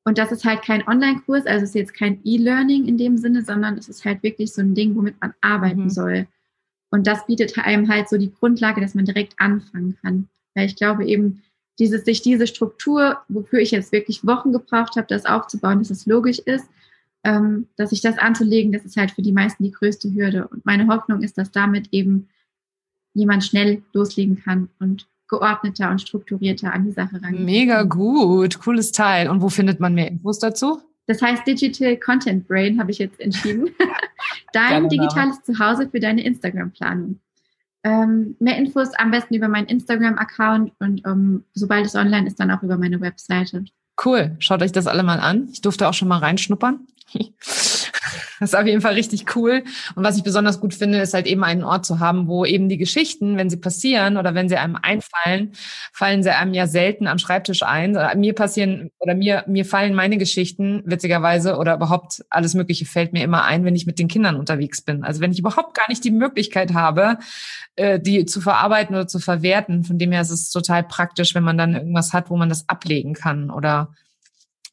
[0.04, 3.42] Und das ist halt kein Online-Kurs, also es ist jetzt kein E-Learning in dem Sinne,
[3.42, 5.90] sondern es ist halt wirklich so ein Ding, womit man arbeiten mhm.
[5.90, 6.26] soll.
[6.90, 10.28] Und das bietet einem halt so die Grundlage, dass man direkt anfangen kann.
[10.54, 11.42] Weil ich glaube eben,
[11.78, 16.06] dieses, sich diese Struktur, wofür ich jetzt wirklich Wochen gebraucht habe, das aufzubauen, dass es
[16.06, 16.68] logisch ist,
[17.24, 20.48] ähm, dass sich das anzulegen, das ist halt für die meisten die größte Hürde.
[20.48, 22.28] Und meine Hoffnung ist, dass damit eben
[23.14, 27.40] jemand schnell loslegen kann und geordneter und strukturierter an die Sache rangeht.
[27.40, 29.28] Mega gut, cooles Teil.
[29.28, 30.80] Und wo findet man mehr Infos dazu?
[31.06, 33.70] Das heißt Digital Content Brain habe ich jetzt entschieden.
[34.52, 37.18] Dein digitales Zuhause für deine Instagram-Planung.
[37.84, 42.38] Ähm, mehr Infos am besten über meinen Instagram-Account und um, ähm, sobald es online ist,
[42.38, 43.64] dann auch über meine Webseite.
[44.04, 45.48] Cool, schaut euch das alle mal an.
[45.52, 46.86] Ich durfte auch schon mal reinschnuppern.
[48.42, 49.62] Das ist auf jeden Fall richtig cool.
[49.94, 52.68] Und was ich besonders gut finde, ist halt eben einen Ort zu haben, wo eben
[52.68, 55.52] die Geschichten, wenn sie passieren oder wenn sie einem einfallen,
[55.92, 57.96] fallen sie einem ja selten am Schreibtisch ein.
[58.16, 63.22] Mir passieren oder mir, mir fallen meine Geschichten witzigerweise oder überhaupt alles Mögliche fällt mir
[63.22, 65.04] immer ein, wenn ich mit den Kindern unterwegs bin.
[65.04, 67.18] Also wenn ich überhaupt gar nicht die Möglichkeit habe,
[67.76, 69.84] äh, die zu verarbeiten oder zu verwerten.
[69.84, 72.68] Von dem her ist es total praktisch, wenn man dann irgendwas hat, wo man das
[72.68, 73.94] ablegen kann oder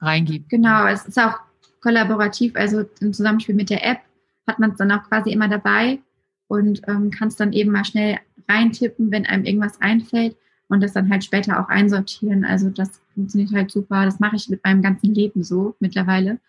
[0.01, 0.49] reingibt.
[0.49, 1.35] Genau, es ist auch
[1.81, 3.99] kollaborativ, also im Zusammenspiel mit der App,
[4.47, 5.99] hat man es dann auch quasi immer dabei
[6.47, 10.35] und ähm, kann es dann eben mal schnell reintippen, wenn einem irgendwas einfällt
[10.67, 12.43] und das dann halt später auch einsortieren.
[12.43, 14.05] Also das funktioniert halt super.
[14.05, 16.39] Das mache ich mit meinem ganzen Leben so mittlerweile,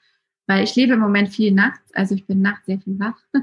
[0.47, 3.19] weil ich lebe im Moment viel nachts, also ich bin nachts sehr viel wach.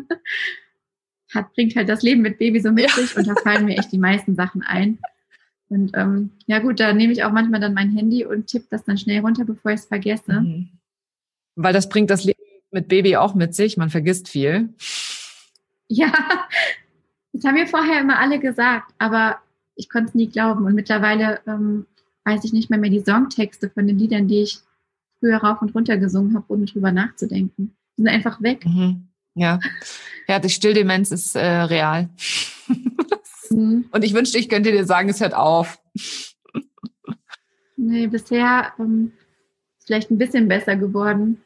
[1.33, 3.91] Hat, bringt halt das Leben mit Baby so mit sich und da fallen mir echt
[3.91, 4.97] die meisten Sachen ein.
[5.67, 8.85] Und ähm, ja gut, da nehme ich auch manchmal dann mein Handy und tippe das
[8.85, 10.41] dann schnell runter, bevor ich es vergesse.
[10.41, 10.69] Mhm.
[11.57, 12.39] Weil das bringt das Leben
[12.71, 13.77] mit Baby auch mit sich.
[13.77, 14.69] Man vergisst viel.
[15.87, 16.13] Ja,
[17.33, 19.39] das haben mir vorher immer alle gesagt, aber
[19.75, 20.65] ich konnte es nie glauben.
[20.65, 21.87] Und mittlerweile ähm,
[22.25, 24.59] weiß ich nicht mehr mehr die Songtexte von den Liedern, die ich
[25.19, 27.75] früher rauf und runter gesungen habe, ohne drüber nachzudenken.
[27.97, 28.63] Die sind einfach weg.
[28.63, 29.07] Mhm.
[29.33, 29.59] Ja.
[30.27, 32.09] Ja, die Stilldemenz ist äh, real.
[33.49, 33.85] mhm.
[33.91, 35.79] Und ich wünschte, ich könnte dir sagen, es hört auf.
[37.77, 39.13] Nee, bisher ähm,
[39.83, 41.41] vielleicht ein bisschen besser geworden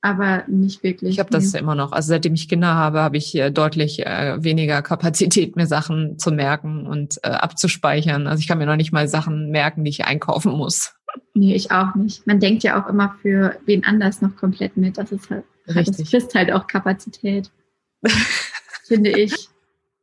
[0.00, 1.14] aber nicht wirklich.
[1.14, 1.92] Ich habe das immer noch.
[1.92, 6.30] Also seitdem ich Kinder habe, habe ich äh, deutlich äh, weniger Kapazität, mir Sachen zu
[6.30, 8.26] merken und äh, abzuspeichern.
[8.26, 10.94] Also ich kann mir noch nicht mal Sachen merken, die ich einkaufen muss.
[11.34, 12.26] Nee, ich auch nicht.
[12.26, 14.98] Man denkt ja auch immer für wen anders noch komplett mit.
[14.98, 15.96] Das ist halt, Richtig.
[15.96, 17.50] das frisst halt auch Kapazität.
[18.86, 19.32] finde ich.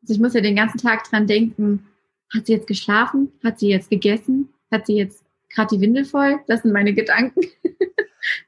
[0.02, 1.86] Also ich muss ja den ganzen Tag dran denken,
[2.34, 3.32] hat sie jetzt geschlafen?
[3.44, 4.50] Hat sie jetzt gegessen?
[4.72, 5.23] Hat sie jetzt
[5.54, 6.40] gerade die Windel voll?
[6.48, 7.42] Das sind meine Gedanken.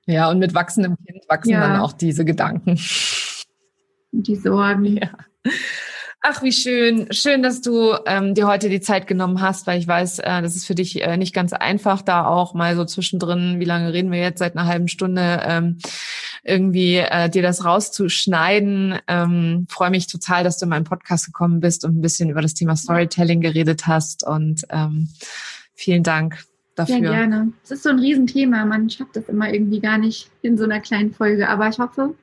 [0.05, 1.59] Ja, und mit wachsendem Kind wachsen ja.
[1.59, 2.79] dann auch diese Gedanken.
[4.11, 4.85] Die Sorgen.
[4.85, 5.09] Ja.
[6.21, 7.11] Ach, wie schön.
[7.11, 10.55] Schön, dass du ähm, dir heute die Zeit genommen hast, weil ich weiß, äh, das
[10.55, 14.11] ist für dich äh, nicht ganz einfach, da auch mal so zwischendrin, wie lange reden
[14.11, 15.77] wir jetzt, seit einer halben Stunde, ähm,
[16.43, 18.99] irgendwie äh, dir das rauszuschneiden.
[19.07, 22.41] Ähm, Freue mich total, dass du in meinen Podcast gekommen bist und ein bisschen über
[22.41, 24.25] das Thema Storytelling geredet hast.
[24.25, 25.09] Und ähm,
[25.75, 26.43] vielen Dank
[26.75, 26.97] dafür.
[26.97, 27.53] Ja, gerne.
[27.63, 28.65] Es ist so ein Riesenthema.
[28.65, 31.49] Man schafft das immer irgendwie gar nicht in so einer kleinen Folge.
[31.49, 32.15] Aber ich hoffe,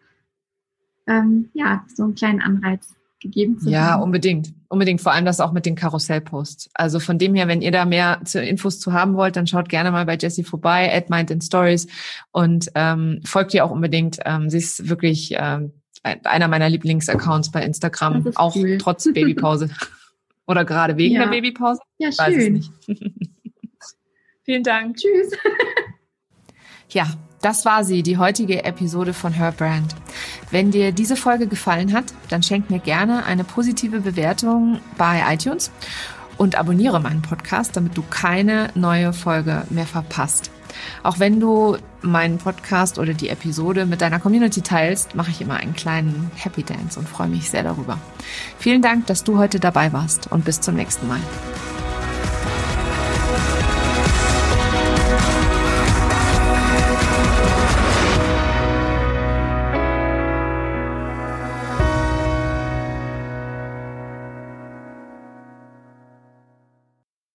[1.07, 4.03] ähm, ja, so einen kleinen Anreiz gegeben zu Ja, haben.
[4.03, 4.53] unbedingt.
[4.69, 5.01] Unbedingt.
[5.01, 6.71] Vor allem das auch mit den Karussellposts.
[6.75, 9.69] Also von dem her, wenn ihr da mehr zu Infos zu haben wollt, dann schaut
[9.69, 11.87] gerne mal bei Jessie vorbei, at Mind in Stories
[12.33, 14.19] und ähm, folgt ihr auch unbedingt.
[14.25, 15.73] Ähm, sie ist wirklich ähm,
[16.03, 18.79] einer meiner Lieblingsaccounts bei Instagram, auch cool.
[18.79, 19.71] trotz Babypause.
[20.47, 21.23] Oder gerade wegen ja.
[21.23, 21.81] der Babypause?
[21.99, 22.65] Ja, schön.
[24.45, 24.97] Vielen Dank.
[24.97, 25.33] Tschüss.
[26.89, 27.07] ja,
[27.41, 29.95] das war sie, die heutige Episode von Her Brand.
[30.51, 35.71] Wenn dir diese Folge gefallen hat, dann schenk mir gerne eine positive Bewertung bei iTunes
[36.39, 40.51] und abonniere meinen Podcast, damit du keine neue Folge mehr verpasst.
[41.03, 45.57] Auch wenn du meinen Podcast oder die Episode mit deiner Community teilst, mache ich immer
[45.57, 47.99] einen kleinen Happy Dance und freue mich sehr darüber.
[48.59, 51.21] Vielen Dank, dass du heute dabei warst und bis zum nächsten Mal.